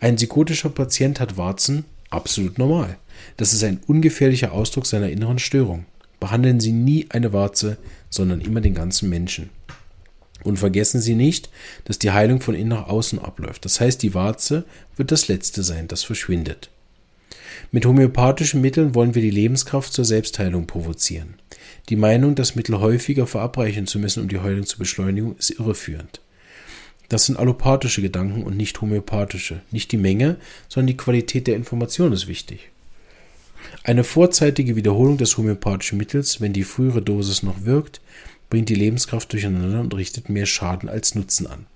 Ein 0.00 0.16
psychotischer 0.16 0.70
Patient 0.70 1.20
hat 1.20 1.36
Warzen, 1.36 1.84
absolut 2.10 2.58
normal. 2.58 2.96
Das 3.36 3.52
ist 3.52 3.64
ein 3.64 3.80
ungefährlicher 3.86 4.52
Ausdruck 4.52 4.86
seiner 4.86 5.10
inneren 5.10 5.38
Störung. 5.38 5.86
Behandeln 6.20 6.60
Sie 6.60 6.72
nie 6.72 7.06
eine 7.10 7.32
Warze, 7.32 7.76
sondern 8.10 8.40
immer 8.40 8.60
den 8.60 8.74
ganzen 8.74 9.08
Menschen. 9.10 9.50
Und 10.42 10.58
vergessen 10.58 11.00
Sie 11.00 11.14
nicht, 11.14 11.50
dass 11.84 11.98
die 11.98 12.10
Heilung 12.10 12.40
von 12.40 12.54
innen 12.54 12.68
nach 12.68 12.88
außen 12.88 13.18
abläuft. 13.18 13.64
Das 13.64 13.80
heißt, 13.80 14.02
die 14.02 14.14
Warze 14.14 14.64
wird 14.96 15.10
das 15.10 15.28
Letzte 15.28 15.62
sein, 15.62 15.88
das 15.88 16.02
verschwindet. 16.02 16.70
Mit 17.72 17.86
homöopathischen 17.86 18.60
Mitteln 18.60 18.94
wollen 18.94 19.14
wir 19.14 19.22
die 19.22 19.30
Lebenskraft 19.30 19.92
zur 19.92 20.04
Selbstheilung 20.04 20.66
provozieren. 20.66 21.34
Die 21.88 21.96
Meinung, 21.96 22.34
das 22.34 22.54
Mittel 22.54 22.78
häufiger 22.80 23.26
verabreichen 23.26 23.86
zu 23.86 23.98
müssen, 23.98 24.22
um 24.22 24.28
die 24.28 24.40
Heilung 24.40 24.66
zu 24.66 24.78
beschleunigen, 24.78 25.36
ist 25.38 25.50
irreführend. 25.50 26.20
Das 27.08 27.26
sind 27.26 27.38
allopathische 27.38 28.02
Gedanken 28.02 28.42
und 28.42 28.56
nicht 28.56 28.80
homöopathische. 28.80 29.60
Nicht 29.70 29.92
die 29.92 29.98
Menge, 29.98 30.36
sondern 30.68 30.88
die 30.88 30.96
Qualität 30.96 31.46
der 31.46 31.56
Information 31.56 32.12
ist 32.12 32.26
wichtig. 32.26 32.70
Eine 33.82 34.04
vorzeitige 34.04 34.76
Wiederholung 34.76 35.18
des 35.18 35.36
homöopathischen 35.36 35.98
Mittels, 35.98 36.40
wenn 36.40 36.52
die 36.52 36.64
frühere 36.64 37.02
Dosis 37.02 37.42
noch 37.42 37.64
wirkt, 37.64 38.00
bringt 38.50 38.68
die 38.68 38.74
Lebenskraft 38.74 39.32
durcheinander 39.32 39.80
und 39.80 39.94
richtet 39.94 40.28
mehr 40.28 40.46
Schaden 40.46 40.88
als 40.88 41.14
Nutzen 41.14 41.46
an. 41.46 41.66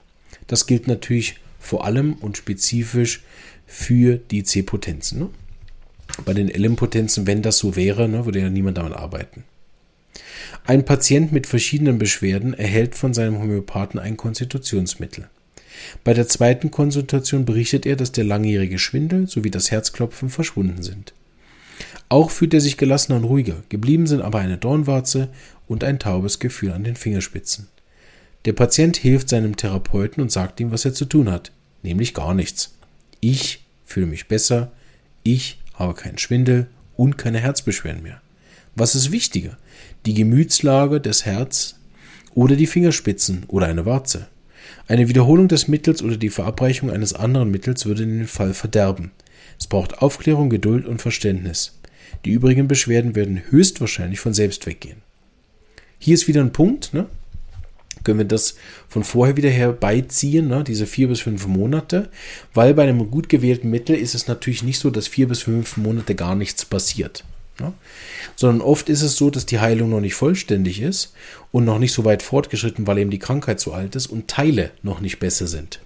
Das 0.46 0.66
gilt 0.66 0.86
natürlich 0.86 1.36
vor 1.58 1.84
allem 1.84 2.14
und 2.14 2.36
spezifisch 2.36 3.22
für 3.66 4.16
die 4.16 4.44
C-Potenzen. 4.44 5.18
Ne? 5.18 5.30
Bei 6.24 6.34
den 6.34 6.48
L-Potenzen, 6.48 7.26
wenn 7.26 7.42
das 7.42 7.58
so 7.58 7.76
wäre, 7.76 8.08
ne, 8.08 8.24
würde 8.24 8.40
ja 8.40 8.50
niemand 8.50 8.78
damit 8.78 8.94
arbeiten. 8.94 9.44
Ein 10.64 10.84
Patient 10.84 11.32
mit 11.32 11.46
verschiedenen 11.46 11.98
Beschwerden 11.98 12.54
erhält 12.54 12.94
von 12.94 13.14
seinem 13.14 13.38
Homöopathen 13.38 14.00
ein 14.00 14.16
Konstitutionsmittel. 14.16 15.28
Bei 16.04 16.14
der 16.14 16.28
zweiten 16.28 16.70
Konsultation 16.70 17.44
berichtet 17.44 17.86
er, 17.86 17.96
dass 17.96 18.12
der 18.12 18.24
langjährige 18.24 18.78
Schwindel 18.78 19.28
sowie 19.28 19.50
das 19.50 19.70
Herzklopfen 19.70 20.28
verschwunden 20.28 20.82
sind. 20.82 21.12
Auch 22.08 22.30
fühlt 22.30 22.54
er 22.54 22.60
sich 22.60 22.76
gelassener 22.76 23.18
und 23.18 23.24
ruhiger, 23.24 23.62
geblieben 23.68 24.06
sind 24.06 24.22
aber 24.22 24.38
eine 24.38 24.56
Dornwarze 24.56 25.28
und 25.66 25.84
ein 25.84 25.98
taubes 25.98 26.38
Gefühl 26.38 26.72
an 26.72 26.84
den 26.84 26.96
Fingerspitzen. 26.96 27.68
Der 28.44 28.54
Patient 28.54 28.96
hilft 28.96 29.28
seinem 29.28 29.56
Therapeuten 29.56 30.22
und 30.22 30.32
sagt 30.32 30.60
ihm, 30.60 30.70
was 30.70 30.84
er 30.84 30.94
zu 30.94 31.04
tun 31.04 31.30
hat, 31.30 31.52
nämlich 31.82 32.14
gar 32.14 32.32
nichts. 32.34 32.74
Ich 33.20 33.64
fühle 33.84 34.06
mich 34.06 34.28
besser, 34.28 34.72
ich 35.22 35.58
habe 35.74 35.94
keinen 35.94 36.18
Schwindel 36.18 36.68
und 36.96 37.18
keine 37.18 37.40
Herzbeschwerden 37.40 38.02
mehr. 38.02 38.22
Was 38.74 38.94
ist 38.94 39.12
wichtiger? 39.12 39.58
Die 40.06 40.14
Gemütslage 40.14 41.00
des 41.00 41.26
Herz 41.26 41.76
oder 42.34 42.56
die 42.56 42.66
Fingerspitzen 42.66 43.44
oder 43.48 43.66
eine 43.66 43.84
Warze? 43.84 44.28
Eine 44.86 45.08
Wiederholung 45.08 45.48
des 45.48 45.68
Mittels 45.68 46.02
oder 46.02 46.16
die 46.16 46.30
Verabreichung 46.30 46.90
eines 46.90 47.12
anderen 47.12 47.50
Mittels 47.50 47.86
würde 47.86 48.06
den 48.06 48.26
Fall 48.26 48.54
verderben. 48.54 49.10
Es 49.58 49.66
braucht 49.66 49.98
Aufklärung, 49.98 50.48
Geduld 50.48 50.86
und 50.86 51.02
Verständnis. 51.02 51.77
Die 52.24 52.30
übrigen 52.30 52.68
Beschwerden 52.68 53.14
werden 53.14 53.42
höchstwahrscheinlich 53.50 54.20
von 54.20 54.34
selbst 54.34 54.66
weggehen. 54.66 55.02
Hier 55.98 56.14
ist 56.14 56.28
wieder 56.28 56.40
ein 56.40 56.52
Punkt, 56.52 56.94
ne? 56.94 57.06
können 58.04 58.18
wir 58.18 58.26
das 58.26 58.54
von 58.88 59.04
vorher 59.04 59.36
wieder 59.36 59.50
herbeiziehen, 59.50 60.48
ne, 60.48 60.64
diese 60.64 60.86
vier 60.86 61.08
bis 61.08 61.20
fünf 61.20 61.46
Monate, 61.46 62.08
weil 62.54 62.72
bei 62.74 62.84
einem 62.84 63.10
gut 63.10 63.28
gewählten 63.28 63.70
Mittel 63.70 63.96
ist 63.96 64.14
es 64.14 64.28
natürlich 64.28 64.62
nicht 64.62 64.78
so, 64.78 64.90
dass 64.90 65.08
vier 65.08 65.28
bis 65.28 65.42
fünf 65.42 65.76
Monate 65.76 66.14
gar 66.14 66.34
nichts 66.34 66.64
passiert. 66.64 67.24
Ne? 67.60 67.72
Sondern 68.36 68.60
oft 68.60 68.88
ist 68.88 69.02
es 69.02 69.16
so, 69.16 69.30
dass 69.30 69.46
die 69.46 69.58
Heilung 69.58 69.90
noch 69.90 70.00
nicht 70.00 70.14
vollständig 70.14 70.80
ist 70.80 71.12
und 71.50 71.64
noch 71.64 71.78
nicht 71.78 71.92
so 71.92 72.04
weit 72.04 72.22
fortgeschritten, 72.22 72.86
weil 72.86 72.98
eben 72.98 73.10
die 73.10 73.18
Krankheit 73.18 73.60
so 73.60 73.72
alt 73.72 73.96
ist 73.96 74.06
und 74.06 74.28
Teile 74.28 74.70
noch 74.82 75.00
nicht 75.00 75.18
besser 75.18 75.46
sind. 75.46 75.80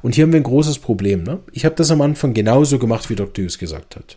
Und 0.00 0.14
hier 0.14 0.24
haben 0.24 0.32
wir 0.32 0.40
ein 0.40 0.44
großes 0.44 0.78
Problem. 0.78 1.24
Ne? 1.24 1.40
Ich 1.52 1.64
habe 1.64 1.74
das 1.74 1.90
am 1.90 2.00
Anfang 2.00 2.34
genauso 2.34 2.78
gemacht, 2.78 3.10
wie 3.10 3.16
Dr. 3.16 3.44
Hughes 3.44 3.58
gesagt 3.58 3.96
hat. 3.96 4.16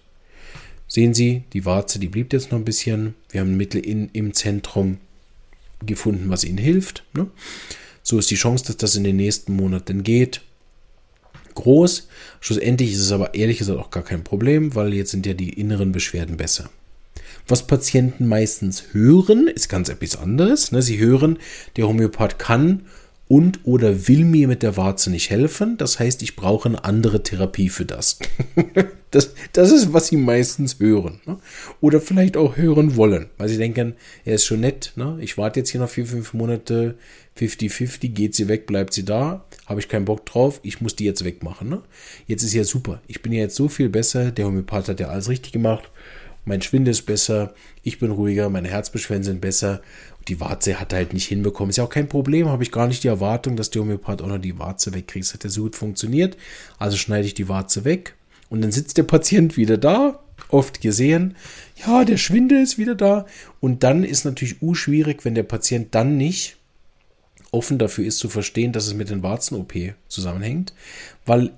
Sehen 0.91 1.13
Sie, 1.13 1.43
die 1.54 1.63
Warze, 1.63 1.99
die 1.99 2.10
blieb 2.10 2.34
jetzt 2.34 2.51
noch 2.51 2.60
ein 2.60 2.65
bisschen. 2.65 3.15
Wir 3.30 3.39
haben 3.39 3.54
ein 3.54 3.58
Mittel 3.58 3.80
in, 3.80 4.10
im 4.12 4.34
Zentrum 4.34 4.97
gefunden, 5.86 6.25
was 6.27 6.43
Ihnen 6.43 6.58
hilft. 6.58 7.06
Ne? 7.13 7.27
So 8.04 8.19
ist 8.19 8.30
die 8.30 8.36
Chance, 8.36 8.65
dass 8.65 8.75
das 8.75 8.97
in 8.97 9.06
den 9.06 9.15
nächsten 9.15 9.56
Monaten 9.56 10.04
geht, 10.04 10.41
groß. 11.56 12.10
Schlussendlich 12.41 12.91
ist 12.91 12.99
es 12.99 13.13
aber 13.13 13.36
ehrlich 13.36 13.60
gesagt 13.60 13.80
auch 13.80 13.89
gar 13.89 14.04
kein 14.04 14.25
Problem, 14.25 14.75
weil 14.75 14.93
jetzt 14.93 15.12
sind 15.12 15.25
ja 15.25 15.34
die 15.34 15.54
inneren 15.54 15.93
Beschwerden 15.93 16.36
besser. 16.36 16.69
Was 17.47 17.65
Patienten 17.67 18.27
meistens 18.27 18.88
hören, 18.91 19.47
ist 19.47 19.69
ganz 19.69 19.88
etwas 19.88 20.17
anderes. 20.17 20.73
Ne? 20.73 20.82
Sie 20.82 20.99
hören, 20.99 21.39
der 21.77 21.88
Homöopath 21.88 22.38
kann 22.38 22.82
und 23.32 23.62
oder 23.63 24.10
will 24.10 24.26
mir 24.26 24.50
mit 24.50 24.62
der 24.62 24.76
Warze 24.76 25.10
nicht 25.10 25.30
helfen. 25.30 25.78
Das 25.78 26.00
heißt, 26.00 26.22
ich 26.22 26.36
brauche 26.36 26.67
eine 26.67 26.84
andere 26.84 27.24
Therapie 27.24 27.70
für 27.70 27.86
das. 27.86 28.20
das, 29.12 29.34
das 29.54 29.72
ist, 29.72 29.94
was 29.94 30.08
sie 30.08 30.17
meistens 30.17 30.82
hören. 30.82 31.22
Ne? 31.26 31.38
Oder 31.80 32.02
vielleicht 32.02 32.36
auch 32.36 32.58
hören 32.58 32.98
wollen, 32.98 33.30
weil 33.38 33.48
sie 33.48 33.58
denken, 33.58 33.94
er 34.26 34.36
ist 34.36 34.44
schon 34.44 34.60
nett. 34.60 34.91
Ne? 34.98 35.17
Ich 35.22 35.38
warte 35.38 35.62
jetzt 35.62 35.70
hier 35.70 35.80
noch 35.80 35.88
vier, 35.88 36.06
fünf 36.06 36.34
Monate, 36.34 36.96
50-50, 37.39 38.10
geht 38.10 38.36
sie 38.36 38.50
weg, 38.50 38.67
bleibt 38.67 38.91
sie 38.91 39.06
da, 39.06 39.46
habe 39.65 39.80
ich 39.80 39.88
keinen 39.88 40.04
Bock 40.04 40.26
drauf, 40.26 40.60
ich 40.63 40.82
muss 40.82 40.98
die 40.98 41.06
jetzt 41.06 41.24
wegmachen. 41.24 41.70
Ne? 41.70 41.82
Jetzt 42.28 42.44
ist 42.44 42.54
ja 42.54 42.65
super, 42.65 43.02
ich 43.08 43.22
bin 43.22 43.32
ja 43.32 43.39
jetzt 43.39 43.56
so 43.56 43.70
viel 43.70 43.88
besser, 43.88 44.32
der 44.32 44.46
Homöopath 44.46 44.89
hat 44.89 45.00
ja 45.00 45.08
alles 45.08 45.30
richtig 45.30 45.54
gemacht, 45.54 45.89
mein 46.45 46.62
Schwindel 46.62 46.91
ist 46.91 47.04
besser, 47.04 47.54
ich 47.84 47.99
bin 47.99 48.12
ruhiger, 48.12 48.49
meine 48.49 48.69
Herzbeschwerden 48.69 49.23
sind 49.23 49.41
besser 49.41 49.82
die 50.27 50.39
Warze 50.39 50.80
hat 50.80 50.93
halt 50.93 51.13
nicht 51.13 51.27
hinbekommen. 51.27 51.71
Ist 51.71 51.77
ja 51.77 51.84
auch 51.84 51.89
kein 51.89 52.10
Problem, 52.10 52.47
habe 52.47 52.63
ich 52.63 52.71
gar 52.71 52.88
nicht 52.88 53.04
die 53.04 53.08
Erwartung, 53.08 53.56
dass 53.56 53.69
der 53.69 53.82
Homöopath 53.82 54.21
auch 54.21 54.27
noch 54.27 54.38
die 54.38 54.60
Warze 54.60 54.93
wegkriegt. 54.93 55.25
Das 55.25 55.34
hat 55.34 55.43
ja 55.43 55.49
so 55.49 55.63
gut 55.63 55.75
funktioniert. 55.75 56.38
Also 56.77 56.97
schneide 56.97 57.27
ich 57.27 57.34
die 57.34 57.49
Warze 57.49 57.86
weg 57.86 58.15
und 58.49 58.62
dann 58.62 58.71
sitzt 58.71 58.97
der 58.97 59.04
Patient 59.04 59.58
wieder 59.58 59.77
da, 59.77 60.19
oft 60.49 60.82
gesehen. 60.82 61.36
Ja, 61.86 62.06
der 62.06 62.17
Schwindel 62.17 62.62
ist 62.62 62.77
wieder 62.77 62.95
da. 62.95 63.25
Und 63.60 63.84
dann 63.84 64.04
ist 64.04 64.25
natürlich 64.25 64.62
u 64.62 64.73
schwierig, 64.73 65.25
wenn 65.25 65.36
der 65.36 65.43
Patient 65.43 65.93
dann 65.95 66.17
nicht 66.17 66.58
offen 67.51 67.77
dafür 67.77 68.06
ist 68.06 68.19
zu 68.19 68.30
verstehen, 68.30 68.71
dass 68.71 68.88
es 68.88 68.93
mit 68.93 69.10
den 69.10 69.23
Warzen-OP 69.23 69.73
zusammenhängt, 70.08 70.73
weil, 71.25 71.51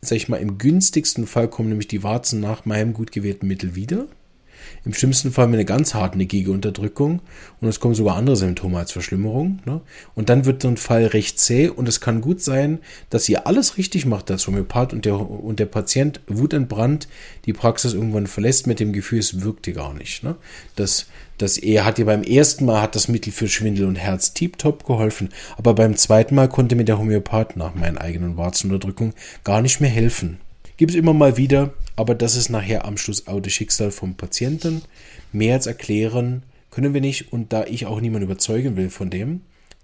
sag 0.00 0.16
ich 0.16 0.28
mal, 0.28 0.38
im 0.38 0.56
günstigsten 0.56 1.26
Fall 1.26 1.48
kommen 1.48 1.68
nämlich 1.68 1.88
die 1.88 2.02
Warzen 2.02 2.40
nach 2.40 2.64
meinem 2.64 2.94
gut 2.94 3.12
gewählten 3.12 3.46
Mittel 3.46 3.74
wieder 3.74 4.06
Im 4.84 4.92
schlimmsten 4.92 5.32
Fall 5.32 5.46
mit 5.46 5.54
einer 5.54 5.64
ganz 5.64 5.94
hartnäckige 5.94 6.50
Unterdrückung 6.50 7.20
und 7.60 7.68
es 7.68 7.80
kommen 7.80 7.94
sogar 7.94 8.16
andere 8.16 8.36
Symptome 8.36 8.78
als 8.78 8.92
Verschlimmerung. 8.92 9.60
Ne? 9.64 9.80
Und 10.14 10.28
dann 10.28 10.44
wird 10.44 10.62
so 10.62 10.68
ein 10.68 10.76
Fall 10.76 11.06
recht 11.06 11.38
zäh 11.38 11.68
und 11.68 11.88
es 11.88 12.00
kann 12.00 12.20
gut 12.20 12.42
sein, 12.42 12.78
dass 13.10 13.28
ihr 13.28 13.46
alles 13.46 13.78
richtig 13.78 14.06
macht 14.06 14.30
als 14.30 14.46
Homöopath 14.46 14.92
und 14.92 15.04
der, 15.04 15.18
und 15.18 15.58
der 15.58 15.66
Patient 15.66 16.20
wutentbrannt 16.26 17.08
die 17.46 17.52
Praxis 17.52 17.94
irgendwann 17.94 18.26
verlässt 18.26 18.66
mit 18.66 18.80
dem 18.80 18.92
Gefühl, 18.92 19.18
es 19.18 19.42
wirkt 19.42 19.66
dir 19.66 19.74
gar 19.74 19.94
nicht. 19.94 20.22
Ne? 20.22 20.36
Das, 20.76 21.06
das 21.38 21.58
er 21.58 21.84
hat 21.84 21.98
dir 21.98 22.06
beim 22.06 22.22
ersten 22.22 22.64
Mal 22.64 22.82
hat 22.82 22.94
das 22.94 23.08
Mittel 23.08 23.32
für 23.32 23.48
Schwindel 23.48 23.86
und 23.86 23.96
Herz 23.96 24.34
tiptop 24.34 24.84
geholfen, 24.84 25.30
aber 25.56 25.74
beim 25.74 25.96
zweiten 25.96 26.34
Mal 26.34 26.48
konnte 26.48 26.76
mir 26.76 26.84
der 26.84 26.98
Homöopath 26.98 27.56
nach 27.56 27.74
meinen 27.74 27.98
eigenen 27.98 28.36
Warzenunterdrückung 28.36 29.14
gar 29.42 29.62
nicht 29.62 29.80
mehr 29.80 29.90
helfen. 29.90 30.38
Gibt 30.76 30.90
es 30.90 30.96
immer 30.96 31.14
mal 31.14 31.36
wieder, 31.36 31.72
aber 31.96 32.14
das 32.14 32.36
ist 32.36 32.48
nachher 32.48 32.84
am 32.84 32.96
Schluss 32.96 33.26
auch 33.28 33.40
das 33.40 33.52
Schicksal 33.52 33.90
vom 33.90 34.16
Patienten. 34.16 34.82
Mehr 35.32 35.54
als 35.54 35.66
erklären 35.66 36.42
können 36.70 36.94
wir 36.94 37.00
nicht 37.00 37.32
und 37.32 37.52
da 37.52 37.64
ich 37.64 37.86
auch 37.86 38.00
niemanden 38.00 38.26
überzeugen 38.26 38.76
will 38.76 38.90
von 38.90 39.08
dem, 39.08 39.42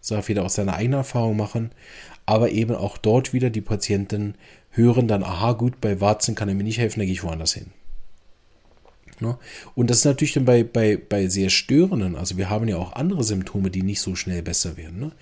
darf 0.09 0.29
jeder 0.29 0.45
auch 0.45 0.51
seine 0.51 0.75
eigene 0.75 0.97
Erfahrung 0.97 1.37
machen, 1.37 1.71
aber 2.27 2.51
eben 2.51 2.75
auch 2.75 2.99
dort 2.99 3.33
wieder 3.33 3.51
die 3.51 3.61
Patienten 3.61 4.35
hören 4.71 5.07
dann, 5.07 5.23
aha 5.23 5.53
gut, 5.53 5.81
bei 5.81 6.01
Warzen 6.01 6.35
kann 6.35 6.49
er 6.49 6.55
mir 6.55 6.65
nicht 6.65 6.79
helfen, 6.79 7.01
da 7.01 7.05
gehe 7.05 7.15
ich 7.15 7.23
woanders 7.23 7.55
hin. 7.55 7.67
Ne? 9.21 9.37
Und 9.75 9.91
das 9.91 9.99
ist 9.99 10.05
natürlich 10.05 10.33
dann 10.33 10.45
bei, 10.45 10.65
bei, 10.65 10.97
bei 10.97 11.29
sehr 11.29 11.51
störenden, 11.51 12.17
also 12.17 12.37
wir 12.37 12.51
haben 12.51 12.67
ja 12.69 12.77
auch 12.77 12.95
andere 12.95 13.23
Symptome, 13.23 13.71
die 13.71 13.83
nicht 13.83 14.01
so 14.01 14.17
schnell 14.17 14.43
besser 14.43 14.77
werden. 14.77 14.99
Ne? 14.99 15.13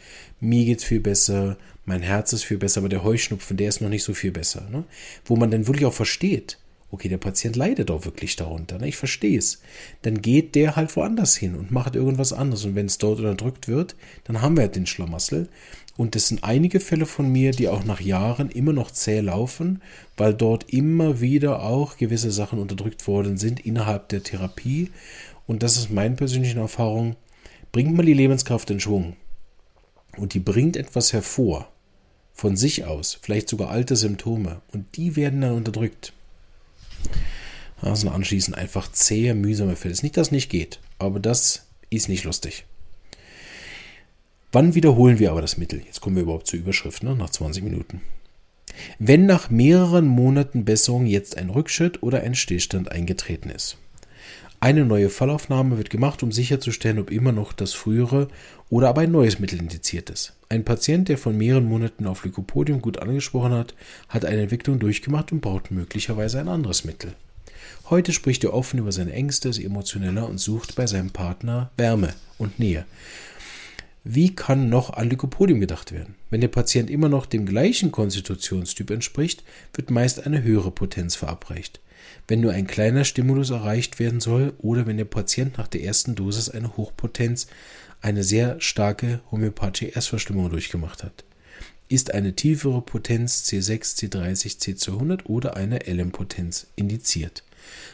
Mir 0.41 0.65
geht 0.65 0.79
es 0.79 0.85
viel 0.85 1.01
besser, 1.01 1.59
mein 1.89 2.03
Herz 2.03 2.35
ist 2.35 2.45
viel 2.45 2.59
besser, 2.59 2.81
aber 2.81 2.91
der 2.91 3.03
Heuschnupfen, 3.03 3.57
der 3.57 3.71
ist 3.71 3.81
noch 3.81 3.89
nicht 3.89 4.05
so 4.05 4.13
viel 4.13 4.31
besser. 4.31 4.69
Ne? 4.71 4.85
Wo 5.25 5.37
man 5.37 5.51
dann 5.51 5.67
wirklich 5.67 5.87
auch 5.87 5.95
versteht, 5.95 6.59
okay, 6.91 7.09
der 7.09 7.17
Patient 7.17 7.57
leidet 7.57 7.91
auch 7.91 8.05
wirklich 8.05 8.37
darunter, 8.37 8.79
ne? 8.79 8.89
ich 8.89 8.99
verstehe 8.99 9.39
es. 9.39 9.63
Dann 10.03 10.21
geht 10.21 10.55
der 10.55 10.77
halt 10.77 10.95
woanders 10.97 11.35
hin 11.35 11.55
und 11.55 11.71
macht 11.71 11.97
irgendwas 11.97 12.35
anderes. 12.35 12.67
Und 12.67 12.75
wenn 12.75 12.87
es 12.87 12.99
dort 12.99 13.21
unterdrückt 13.21 13.69
wird, 13.69 13.97
dann 14.25 14.43
haben 14.43 14.57
wir 14.57 14.65
halt 14.65 14.77
den 14.77 14.87
Schlamassel. 14.87 15.49
Und 15.97 16.15
das 16.15 16.29
sind 16.29 16.45
einige 16.45 16.79
Fälle 16.79 17.07
von 17.07 17.33
mir, 17.33 17.53
die 17.53 17.69
auch 17.69 17.85
nach 17.85 18.01
Jahren 18.01 18.51
immer 18.51 18.75
noch 18.75 18.91
zäh 18.91 19.21
laufen, 19.21 19.81
weil 20.17 20.35
dort 20.35 20.71
immer 20.71 21.23
wieder 21.23 21.63
auch 21.63 21.97
gewisse 21.97 22.31
Sachen 22.31 22.59
unterdrückt 22.59 23.07
worden 23.09 23.39
sind 23.39 23.65
innerhalb 23.65 24.11
der 24.11 24.23
Therapie. 24.23 24.91
Und 25.47 25.63
das 25.63 25.79
ist 25.79 25.91
meine 25.91 26.17
persönliche 26.17 26.61
Erfahrung. 26.61 27.17
Bringt 27.73 27.97
mal 27.97 28.05
die 28.05 28.13
Lebenskraft 28.13 28.71
in 28.71 28.79
Schwung. 28.79 29.17
Und 30.19 30.35
die 30.35 30.41
bringt 30.41 30.77
etwas 30.77 31.15
hervor. 31.15 31.73
Von 32.39 32.57
sich 32.57 32.85
aus. 32.85 33.19
Vielleicht 33.21 33.49
sogar 33.49 33.71
alte 33.71 33.97
Symptome. 33.97 34.63
Und 34.73 34.97
die 34.97 35.17
werden 35.17 35.41
dann 35.41 35.55
unterdrückt. 35.55 36.13
Sind 37.83 38.09
anschließend 38.09 38.57
einfach 38.57 38.93
zähe, 38.93 39.35
mühsame 39.35 39.75
Fälle. 39.75 39.93
Ist 39.93 40.05
nicht, 40.05 40.17
dass 40.17 40.29
es 40.29 40.33
nicht 40.33 40.49
geht. 40.49 40.79
Aber 41.01 41.19
das 41.19 41.67
ist 41.91 42.09
nicht 42.09 42.23
lustig. 42.23 42.65
Wann 44.53 44.77
wiederholen 44.77 45.19
wir 45.19 45.33
aber 45.33 45.43
das 45.43 45.59
Mittel? 45.59 45.83
Jetzt 45.85 46.01
kommen 46.01 46.15
wir 46.15 46.23
überhaupt 46.23 46.47
zur 46.47 46.61
Überschrift, 46.61 47.03
ne? 47.03 47.17
nach 47.17 47.31
20 47.31 47.65
Minuten. 47.65 48.03
Wenn 49.01 49.27
nach 49.27 49.51
mehreren 49.51 50.07
Monaten 50.07 50.65
Besserung 50.65 51.07
jetzt 51.07 51.37
ein 51.37 51.51
Rückschritt 51.51 52.05
oder 52.05 52.21
ein 52.21 52.37
Stillstand 52.37 52.93
eingetreten 52.93 53.51
ist. 53.51 53.79
Eine 54.61 54.85
neue 54.85 55.09
Fallaufnahme 55.09 55.79
wird 55.79 55.89
gemacht, 55.89 56.25
um 56.25 56.33
sicherzustellen, 56.33 56.99
ob 56.99 57.13
immer 57.13 57.31
noch 57.31 57.53
das 57.53 57.75
frühere 57.75 58.27
oder 58.71 58.89
aber 58.89 59.03
ein 59.03 59.13
neues 59.13 59.39
Mittel 59.39 59.61
indiziert 59.61 60.11
ist. 60.11 60.35
Ein 60.49 60.65
Patient, 60.65 61.09
der 61.09 61.17
von 61.17 61.37
mehreren 61.37 61.67
Monaten 61.67 62.09
auf 62.09 62.25
Lycopodium 62.25 62.83
gut 62.83 62.99
angesprochen 62.99 63.53
hat, 63.53 63.75
hat 64.09 64.25
eine 64.25 64.43
Entwicklung 64.43 64.81
durchgemacht 64.81 65.31
und 65.31 65.43
braucht 65.43 65.71
möglicherweise 65.71 66.41
ein 66.41 66.49
anderes 66.49 66.85
Mittel. 66.85 67.15
Heute 67.89 68.13
spricht 68.13 68.43
er 68.43 68.53
offen 68.53 68.81
über 68.81 68.91
seine 68.91 69.13
Ängste, 69.13 69.49
ist 69.49 69.61
emotioneller 69.61 70.29
und 70.29 70.39
sucht 70.39 70.75
bei 70.75 70.89
seinem 70.89 71.11
Partner 71.11 71.71
Wärme 71.77 72.15
und 72.37 72.59
Nähe. 72.59 72.85
Wie 74.03 74.35
kann 74.35 74.69
noch 74.69 74.91
an 74.91 75.09
Lycopodium 75.09 75.61
gedacht 75.61 75.93
werden? 75.93 76.17
Wenn 76.31 76.41
der 76.41 76.49
Patient 76.49 76.91
immer 76.91 77.09
noch 77.09 77.27
dem 77.27 77.47
gleichen 77.47 77.93
Konstitutionstyp 77.93 78.91
entspricht, 78.91 79.45
wird 79.75 79.91
meist 79.93 80.27
eine 80.27 80.43
höhere 80.43 80.73
Potenz 80.73 81.15
verabreicht. 81.15 81.81
Wenn 82.27 82.41
nur 82.41 82.53
ein 82.53 82.67
kleiner 82.67 83.05
Stimulus 83.05 83.51
erreicht 83.51 83.99
werden 83.99 84.21
soll 84.21 84.53
oder 84.59 84.87
wenn 84.87 84.97
der 84.97 85.05
Patient 85.05 85.59
nach 85.59 85.69
der 85.69 85.83
ersten 85.83 86.15
Dosis 86.15 86.49
eine 86.49 86.77
Hochpotenz, 86.77 87.47
eine 88.01 88.23
sehr 88.23 88.61
starke 88.61 89.21
homöopathische 89.31 89.95
Erstverstimmung 89.95 90.51
durchgemacht 90.51 91.03
hat. 91.03 91.25
Ist 91.89 92.13
eine 92.13 92.35
tiefere 92.35 92.83
Potenz 92.83 93.45
C6, 93.49 93.97
C30, 93.97 94.59
C200 94.59 95.25
oder 95.25 95.57
eine 95.57 95.79
LM-Potenz 95.87 96.67
indiziert. 96.77 97.43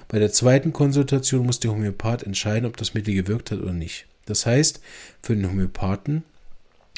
Bei 0.08 0.18
der 0.18 0.32
zweiten 0.32 0.72
Konsultation 0.72 1.46
muss 1.46 1.60
der 1.60 1.70
Homöopath 1.70 2.24
entscheiden, 2.24 2.66
ob 2.66 2.76
das 2.76 2.94
Mittel 2.94 3.14
gewirkt 3.14 3.50
hat 3.50 3.60
oder 3.60 3.72
nicht. 3.72 4.06
Das 4.26 4.46
heißt, 4.46 4.80
für 5.22 5.36
den 5.36 5.48
Homöopathen, 5.48 6.24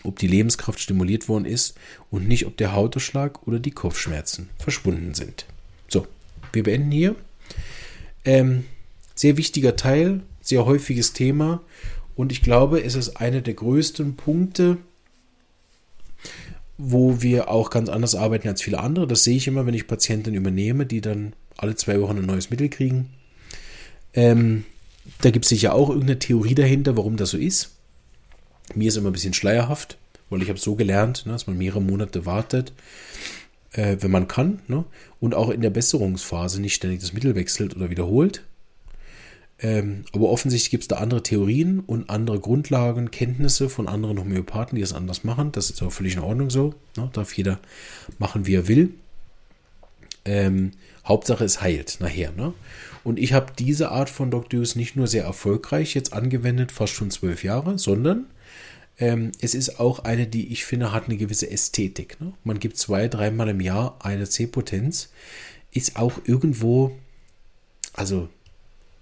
ob 0.04 0.18
die 0.18 0.26
Lebenskraft 0.28 0.80
stimuliert 0.80 1.28
worden 1.28 1.44
ist 1.44 1.76
und 2.10 2.28
nicht, 2.28 2.46
ob 2.46 2.56
der 2.56 2.72
Hautausschlag 2.72 3.46
oder 3.46 3.58
die 3.58 3.70
Kopfschmerzen 3.72 4.48
verschwunden 4.58 5.14
sind. 5.14 5.46
Wir 6.56 6.64
beenden 6.64 6.90
hier. 6.90 7.14
Ähm, 8.24 8.64
sehr 9.14 9.36
wichtiger 9.36 9.76
Teil, 9.76 10.22
sehr 10.40 10.66
häufiges 10.66 11.12
Thema 11.12 11.62
und 12.16 12.32
ich 12.32 12.42
glaube, 12.42 12.82
es 12.82 12.94
ist 12.94 13.16
einer 13.18 13.42
der 13.42 13.54
größten 13.54 14.16
Punkte, 14.16 14.78
wo 16.78 17.22
wir 17.22 17.50
auch 17.50 17.70
ganz 17.70 17.88
anders 17.88 18.14
arbeiten 18.14 18.48
als 18.48 18.62
viele 18.62 18.80
andere. 18.80 19.06
Das 19.06 19.22
sehe 19.22 19.36
ich 19.36 19.46
immer, 19.46 19.66
wenn 19.66 19.74
ich 19.74 19.86
Patienten 19.86 20.34
übernehme, 20.34 20.86
die 20.86 21.02
dann 21.02 21.34
alle 21.56 21.76
zwei 21.76 22.00
Wochen 22.00 22.18
ein 22.18 22.26
neues 22.26 22.50
Mittel 22.50 22.68
kriegen. 22.68 23.10
Ähm, 24.14 24.64
da 25.20 25.30
gibt 25.30 25.44
es 25.44 25.50
sicher 25.50 25.74
auch 25.74 25.90
irgendeine 25.90 26.18
Theorie 26.18 26.54
dahinter, 26.54 26.96
warum 26.96 27.16
das 27.16 27.30
so 27.30 27.38
ist. 27.38 27.72
Mir 28.74 28.88
ist 28.88 28.96
immer 28.96 29.10
ein 29.10 29.12
bisschen 29.12 29.34
schleierhaft, 29.34 29.98
weil 30.30 30.42
ich 30.42 30.48
habe 30.48 30.58
so 30.58 30.74
gelernt, 30.74 31.24
ne, 31.26 31.32
dass 31.32 31.46
man 31.46 31.58
mehrere 31.58 31.82
Monate 31.82 32.26
wartet, 32.26 32.72
äh, 33.76 33.96
wenn 34.00 34.10
man 34.10 34.28
kann. 34.28 34.60
Ne, 34.68 34.84
und 35.20 35.34
auch 35.34 35.50
in 35.50 35.60
der 35.60 35.70
Besserungsphase 35.70 36.60
nicht 36.60 36.74
ständig 36.74 37.00
das 37.00 37.12
Mittel 37.12 37.34
wechselt 37.34 37.76
oder 37.76 37.90
wiederholt. 37.90 38.42
Ähm, 39.58 40.04
aber 40.12 40.28
offensichtlich 40.28 40.70
gibt 40.70 40.84
es 40.84 40.88
da 40.88 40.96
andere 40.96 41.22
Theorien 41.22 41.80
und 41.80 42.10
andere 42.10 42.38
Grundlagen, 42.40 43.10
Kenntnisse 43.10 43.70
von 43.70 43.88
anderen 43.88 44.18
Homöopathen, 44.18 44.76
die 44.76 44.82
es 44.82 44.92
anders 44.92 45.24
machen. 45.24 45.52
Das 45.52 45.70
ist 45.70 45.82
auch 45.82 45.92
völlig 45.92 46.14
in 46.14 46.20
Ordnung 46.20 46.50
so. 46.50 46.74
Ne, 46.96 47.08
darf 47.12 47.32
jeder 47.34 47.58
machen, 48.18 48.46
wie 48.46 48.54
er 48.54 48.68
will. 48.68 48.90
Ähm, 50.24 50.72
Hauptsache 51.06 51.44
es 51.44 51.62
heilt 51.62 51.98
nachher. 52.00 52.32
Ne? 52.32 52.52
Und 53.04 53.18
ich 53.18 53.32
habe 53.32 53.52
diese 53.56 53.90
Art 53.92 54.10
von. 54.10 54.32
Hughes 54.32 54.74
nicht 54.74 54.96
nur 54.96 55.06
sehr 55.06 55.24
erfolgreich 55.24 55.94
jetzt 55.94 56.12
angewendet, 56.12 56.72
fast 56.72 56.92
schon 56.92 57.10
zwölf 57.10 57.44
Jahre, 57.44 57.78
sondern 57.78 58.26
ähm, 58.98 59.32
es 59.40 59.54
ist 59.54 59.78
auch 59.78 60.00
eine, 60.00 60.26
die 60.26 60.52
ich 60.52 60.64
finde, 60.64 60.92
hat 60.92 61.04
eine 61.04 61.16
gewisse 61.16 61.50
Ästhetik. 61.50 62.20
Ne? 62.20 62.32
Man 62.44 62.58
gibt 62.58 62.78
zwei, 62.78 63.08
dreimal 63.08 63.48
im 63.48 63.60
Jahr 63.60 63.98
eine 64.00 64.28
C-Potenz, 64.28 65.10
ist 65.72 65.96
auch 65.96 66.20
irgendwo, 66.24 66.96
also 67.92 68.28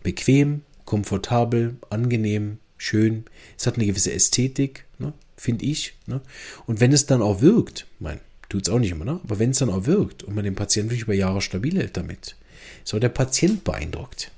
bequem, 0.03 0.63
komfortabel, 0.85 1.77
angenehm, 1.91 2.59
schön. 2.77 3.25
Es 3.57 3.67
hat 3.67 3.77
eine 3.77 3.87
gewisse 3.87 4.13
Ästhetik, 4.13 4.85
ne? 4.99 5.13
finde 5.37 5.65
ich. 5.65 5.95
Ne? 6.07 6.21
Und 6.67 6.81
wenn 6.81 6.93
es 6.93 7.07
dann 7.07 7.23
auch 7.23 7.41
wirkt, 7.41 7.87
mein, 8.01 8.21
tut 8.49 8.63
es 8.63 8.69
auch 8.69 8.79
nicht 8.79 8.91
immer, 8.91 9.05
ne? 9.05 9.21
aber 9.23 9.39
wenn 9.39 9.51
es 9.51 9.59
dann 9.59 9.71
auch 9.71 9.87
wirkt 9.87 10.25
und 10.25 10.35
man 10.35 10.45
den 10.45 10.57
Patienten 10.57 10.91
wirklich 10.91 11.05
über 11.05 11.15
Jahre 11.15 11.41
stabil 11.41 11.77
hält 11.77 11.97
damit, 11.97 12.37
so 12.83 12.99
der 12.99 13.09
Patient 13.09 13.65
beeindruckt. 13.65 14.31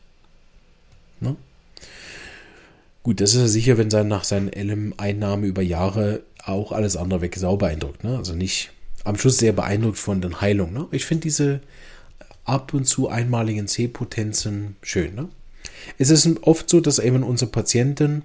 Ne? 1.21 1.37
Gut, 3.07 3.21
das 3.21 3.37
ist 3.37 3.41
ja 3.41 3.47
sicher, 3.47 3.79
wenn 3.79 3.89
sein 3.89 4.09
nach 4.09 4.25
seinen 4.25 4.49
LM-Einnahme 4.49 5.47
über 5.47 5.63
Jahre 5.63 6.25
auch 6.45 6.73
alles 6.73 6.97
andere 6.97 7.21
weg 7.21 7.37
sau 7.37 7.57
beeindruckt. 7.57 8.03
Ne? 8.03 8.17
Also 8.17 8.35
nicht 8.35 8.73
am 9.05 9.17
Schluss 9.17 9.39
sehr 9.39 9.53
beeindruckt 9.53 9.99
von 9.99 10.21
den 10.21 10.41
Heilungen. 10.41 10.75
Ne? 10.75 10.89
Ich 10.91 11.05
finde 11.05 11.23
diese 11.23 11.61
ab 12.45 12.75
und 12.75 12.85
zu 12.85 13.09
einmaligen 13.09 13.69
C-Potenzen 13.69 14.75
schön. 14.83 15.15
Ne? 15.15 15.29
Es 15.99 16.11
ist 16.11 16.29
oft 16.43 16.69
so, 16.69 16.81
dass 16.81 16.99
eben 16.99 17.23
unsere 17.23 17.49
Patienten 17.49 18.23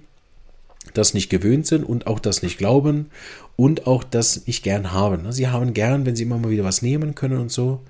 das 0.94 1.14
nicht 1.14 1.30
gewöhnt 1.30 1.68
sind 1.68 1.84
und 1.84 2.08
auch 2.08 2.18
das 2.18 2.42
nicht 2.42 2.58
glauben 2.58 3.12
und 3.54 3.86
auch 3.86 4.02
das 4.02 4.48
nicht 4.48 4.64
gern 4.64 4.90
haben. 4.90 5.22
Ne? 5.22 5.32
Sie 5.32 5.46
haben 5.46 5.74
gern, 5.74 6.06
wenn 6.06 6.16
sie 6.16 6.24
immer 6.24 6.38
mal 6.38 6.50
wieder 6.50 6.64
was 6.64 6.82
nehmen 6.82 7.14
können 7.14 7.38
und 7.38 7.52
so 7.52 7.82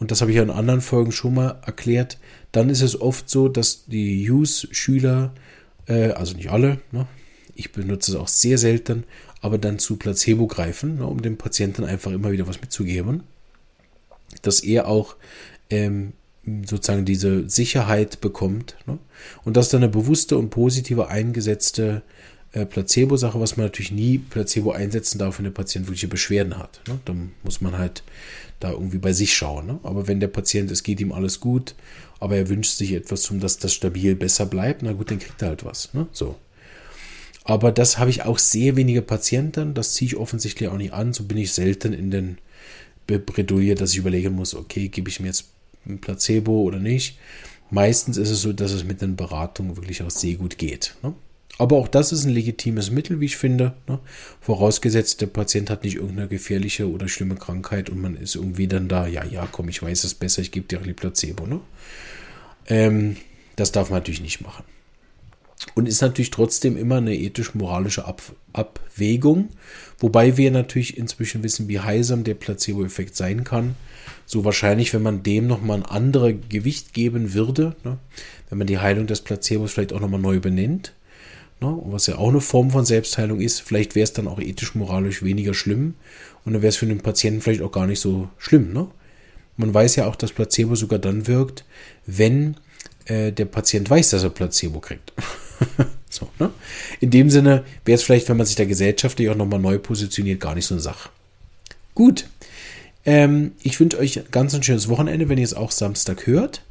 und 0.00 0.10
das 0.10 0.22
habe 0.22 0.30
ich 0.30 0.38
ja 0.38 0.42
in 0.42 0.50
anderen 0.50 0.80
Folgen 0.80 1.12
schon 1.12 1.34
mal 1.34 1.60
erklärt, 1.66 2.18
dann 2.52 2.70
ist 2.70 2.80
es 2.80 3.00
oft 3.00 3.28
so, 3.28 3.48
dass 3.48 3.84
die 3.86 4.28
Use-Schüler, 4.30 5.32
äh, 5.86 6.10
also 6.10 6.36
nicht 6.36 6.50
alle, 6.50 6.80
ne, 6.92 7.06
ich 7.54 7.72
benutze 7.72 8.12
es 8.12 8.16
auch 8.16 8.28
sehr 8.28 8.58
selten, 8.58 9.04
aber 9.40 9.58
dann 9.58 9.78
zu 9.78 9.96
Placebo 9.96 10.46
greifen, 10.46 10.96
ne, 10.96 11.06
um 11.06 11.22
dem 11.22 11.36
Patienten 11.36 11.84
einfach 11.84 12.12
immer 12.12 12.32
wieder 12.32 12.46
was 12.46 12.60
mitzugeben, 12.60 13.22
dass 14.42 14.60
er 14.60 14.88
auch 14.88 15.16
ähm, 15.68 16.12
sozusagen 16.64 17.04
diese 17.04 17.48
Sicherheit 17.48 18.20
bekommt 18.20 18.76
ne, 18.86 18.98
und 19.44 19.56
dass 19.56 19.68
dann 19.68 19.82
eine 19.82 19.92
bewusste 19.92 20.36
und 20.38 20.50
positive 20.50 21.08
eingesetzte 21.08 22.02
äh, 22.52 22.66
Placebo-Sache, 22.66 23.40
was 23.40 23.56
man 23.56 23.66
natürlich 23.66 23.92
nie 23.92 24.18
Placebo 24.18 24.72
einsetzen 24.72 25.18
darf, 25.18 25.38
wenn 25.38 25.44
der 25.44 25.52
Patient 25.52 25.86
wirkliche 25.86 26.08
Beschwerden 26.08 26.58
hat. 26.58 26.80
Ne? 26.88 26.98
Dann 27.04 27.32
muss 27.44 27.60
man 27.60 27.78
halt 27.78 28.02
da 28.58 28.72
irgendwie 28.72 28.98
bei 28.98 29.12
sich 29.12 29.34
schauen. 29.34 29.66
Ne? 29.66 29.80
Aber 29.82 30.08
wenn 30.08 30.20
der 30.20 30.28
Patient, 30.28 30.70
es 30.70 30.82
geht 30.82 31.00
ihm 31.00 31.12
alles 31.12 31.40
gut, 31.40 31.74
aber 32.20 32.36
er 32.36 32.48
wünscht 32.48 32.76
sich 32.76 32.92
etwas, 32.92 33.28
um 33.30 33.40
dass 33.40 33.58
das 33.58 33.72
stabil 33.72 34.14
besser 34.14 34.46
bleibt, 34.46 34.82
na 34.82 34.92
gut, 34.92 35.10
dann 35.10 35.18
kriegt 35.18 35.40
er 35.42 35.48
halt 35.48 35.64
was. 35.64 35.92
Ne? 35.94 36.06
So. 36.12 36.36
Aber 37.44 37.72
das 37.72 37.98
habe 37.98 38.10
ich 38.10 38.22
auch 38.22 38.38
sehr 38.38 38.76
wenige 38.76 39.02
Patienten, 39.02 39.74
das 39.74 39.94
ziehe 39.94 40.08
ich 40.08 40.16
offensichtlich 40.16 40.68
auch 40.68 40.76
nicht 40.76 40.92
an. 40.92 41.12
So 41.12 41.24
bin 41.24 41.38
ich 41.38 41.52
selten 41.52 41.92
in 41.92 42.10
den 42.10 42.38
Bredouille, 43.06 43.74
dass 43.74 43.92
ich 43.92 43.98
überlegen 43.98 44.34
muss, 44.34 44.54
okay, 44.54 44.88
gebe 44.88 45.08
ich 45.08 45.18
mir 45.18 45.28
jetzt 45.28 45.46
ein 45.86 46.00
Placebo 46.00 46.60
oder 46.60 46.78
nicht. 46.78 47.18
Meistens 47.70 48.16
ist 48.18 48.30
es 48.30 48.42
so, 48.42 48.52
dass 48.52 48.72
es 48.72 48.84
mit 48.84 49.00
den 49.00 49.16
Beratungen 49.16 49.76
wirklich 49.76 50.02
auch 50.02 50.10
sehr 50.10 50.34
gut 50.34 50.58
geht. 50.58 50.94
Ne? 51.02 51.14
Aber 51.60 51.76
auch 51.76 51.88
das 51.88 52.10
ist 52.10 52.24
ein 52.24 52.32
legitimes 52.32 52.90
Mittel, 52.90 53.20
wie 53.20 53.26
ich 53.26 53.36
finde. 53.36 53.74
Ne? 53.86 53.98
Vorausgesetzt, 54.40 55.20
der 55.20 55.26
Patient 55.26 55.68
hat 55.68 55.84
nicht 55.84 55.96
irgendeine 55.96 56.26
gefährliche 56.26 56.90
oder 56.90 57.06
schlimme 57.06 57.34
Krankheit 57.34 57.90
und 57.90 58.00
man 58.00 58.16
ist 58.16 58.34
irgendwie 58.34 58.66
dann 58.66 58.88
da, 58.88 59.06
ja, 59.06 59.26
ja, 59.26 59.46
komm, 59.52 59.68
ich 59.68 59.82
weiß 59.82 60.04
es 60.04 60.14
besser, 60.14 60.40
ich 60.40 60.52
gebe 60.52 60.66
dir 60.66 60.80
ein 60.80 60.94
Placebo. 60.94 61.46
Ne? 61.46 61.60
Ähm, 62.66 63.16
das 63.56 63.72
darf 63.72 63.90
man 63.90 63.98
natürlich 63.98 64.22
nicht 64.22 64.40
machen. 64.40 64.64
Und 65.74 65.86
ist 65.86 66.00
natürlich 66.00 66.30
trotzdem 66.30 66.78
immer 66.78 66.96
eine 66.96 67.14
ethisch-moralische 67.14 68.06
Ab 68.06 68.22
Abwägung, 68.54 69.50
wobei 69.98 70.38
wir 70.38 70.50
natürlich 70.50 70.96
inzwischen 70.96 71.42
wissen, 71.42 71.68
wie 71.68 71.80
heilsam 71.80 72.24
der 72.24 72.34
Placebo-Effekt 72.34 73.14
sein 73.16 73.44
kann. 73.44 73.76
So 74.24 74.46
wahrscheinlich, 74.46 74.94
wenn 74.94 75.02
man 75.02 75.22
dem 75.22 75.46
nochmal 75.46 75.76
ein 75.76 75.84
anderes 75.84 76.36
Gewicht 76.48 76.94
geben 76.94 77.34
würde, 77.34 77.76
ne? 77.84 77.98
wenn 78.48 78.56
man 78.56 78.66
die 78.66 78.78
Heilung 78.78 79.06
des 79.06 79.20
Placebos 79.20 79.72
vielleicht 79.72 79.92
auch 79.92 80.00
nochmal 80.00 80.20
neu 80.20 80.40
benennt, 80.40 80.94
ne? 81.60 81.78
was 81.84 82.06
ja 82.06 82.16
auch 82.16 82.28
eine 82.28 82.40
Form 82.40 82.70
von 82.70 82.84
Selbstheilung 82.84 83.40
ist, 83.40 83.60
vielleicht 83.60 83.94
wäre 83.94 84.04
es 84.04 84.12
dann 84.12 84.28
auch 84.28 84.38
ethisch-moralisch 84.38 85.22
weniger 85.22 85.54
schlimm 85.54 85.94
und 86.44 86.52
dann 86.52 86.62
wäre 86.62 86.70
es 86.70 86.76
für 86.76 86.86
den 86.86 87.00
Patienten 87.00 87.40
vielleicht 87.40 87.62
auch 87.62 87.72
gar 87.72 87.86
nicht 87.86 88.00
so 88.00 88.28
schlimm. 88.38 88.72
Ne? 88.72 88.88
Man 89.56 89.72
weiß 89.72 89.96
ja 89.96 90.06
auch, 90.06 90.16
dass 90.16 90.32
Placebo 90.32 90.74
sogar 90.74 90.98
dann 90.98 91.26
wirkt, 91.26 91.64
wenn 92.06 92.56
äh, 93.06 93.32
der 93.32 93.44
Patient 93.44 93.88
weiß, 93.88 94.10
dass 94.10 94.22
er 94.22 94.30
Placebo 94.30 94.80
kriegt. 94.80 95.12
so, 96.10 96.28
ne? 96.38 96.50
In 97.00 97.10
dem 97.10 97.30
Sinne 97.30 97.64
wäre 97.84 97.96
es 97.96 98.02
vielleicht, 98.02 98.28
wenn 98.28 98.36
man 98.36 98.46
sich 98.46 98.56
da 98.56 98.64
gesellschaftlich 98.64 99.28
auch 99.28 99.36
nochmal 99.36 99.60
neu 99.60 99.78
positioniert, 99.78 100.40
gar 100.40 100.54
nicht 100.54 100.66
so 100.66 100.74
eine 100.74 100.80
Sache. 100.80 101.10
Gut. 101.94 102.26
Ähm, 103.04 103.52
ich 103.62 103.78
wünsche 103.80 103.98
euch 103.98 104.20
ganz 104.30 104.54
ein 104.54 104.62
schönes 104.62 104.88
Wochenende, 104.88 105.28
wenn 105.28 105.38
ihr 105.38 105.44
es 105.44 105.54
auch 105.54 105.70
Samstag 105.70 106.26
hört. 106.26 106.62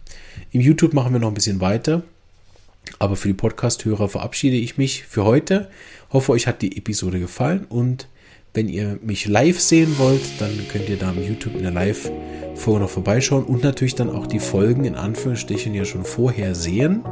Im 0.51 0.61
YouTube 0.61 0.93
machen 0.93 1.13
wir 1.13 1.19
noch 1.19 1.27
ein 1.27 1.33
bisschen 1.33 1.61
weiter. 1.61 2.03
Aber 2.99 3.15
für 3.15 3.27
die 3.27 3.33
Podcast-Hörer 3.33 4.09
verabschiede 4.09 4.55
ich 4.55 4.77
mich 4.77 5.03
für 5.03 5.23
heute. 5.23 5.69
Hoffe, 6.11 6.31
euch 6.31 6.47
hat 6.47 6.61
die 6.61 6.77
Episode 6.77 7.19
gefallen 7.19 7.65
und 7.69 8.07
wenn 8.53 8.67
ihr 8.67 8.97
mich 9.03 9.27
live 9.27 9.59
sehen 9.59 9.99
wollt, 9.99 10.21
dann 10.39 10.51
könnt 10.71 10.89
ihr 10.89 10.97
da 10.97 11.11
im 11.11 11.23
YouTube 11.23 11.55
in 11.55 11.61
der 11.61 11.71
Live-Folge 11.71 12.79
noch 12.79 12.89
vorbeischauen 12.89 13.43
und 13.43 13.63
natürlich 13.63 13.95
dann 13.95 14.09
auch 14.09 14.25
die 14.25 14.39
Folgen 14.39 14.85
in 14.85 14.95
Anführungsstrichen 14.95 15.75
ja 15.75 15.85
schon 15.85 16.03
vorher 16.03 16.55
sehen. 16.55 17.03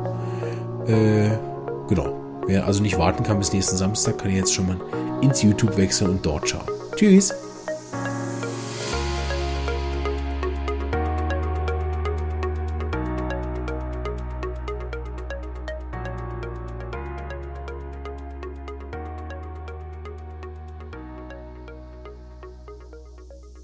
Äh, 0.87 1.29
genau. 1.87 2.43
Wer 2.47 2.65
also 2.65 2.81
nicht 2.81 2.97
warten 2.97 3.23
kann 3.23 3.37
bis 3.37 3.53
nächsten 3.53 3.75
Samstag, 3.75 4.17
kann 4.17 4.33
jetzt 4.33 4.53
schon 4.53 4.67
mal 4.67 4.79
ins 5.21 5.43
YouTube 5.43 5.77
wechseln 5.77 6.11
und 6.11 6.25
dort 6.25 6.49
schauen. 6.49 6.67
Tschüss! 6.95 7.46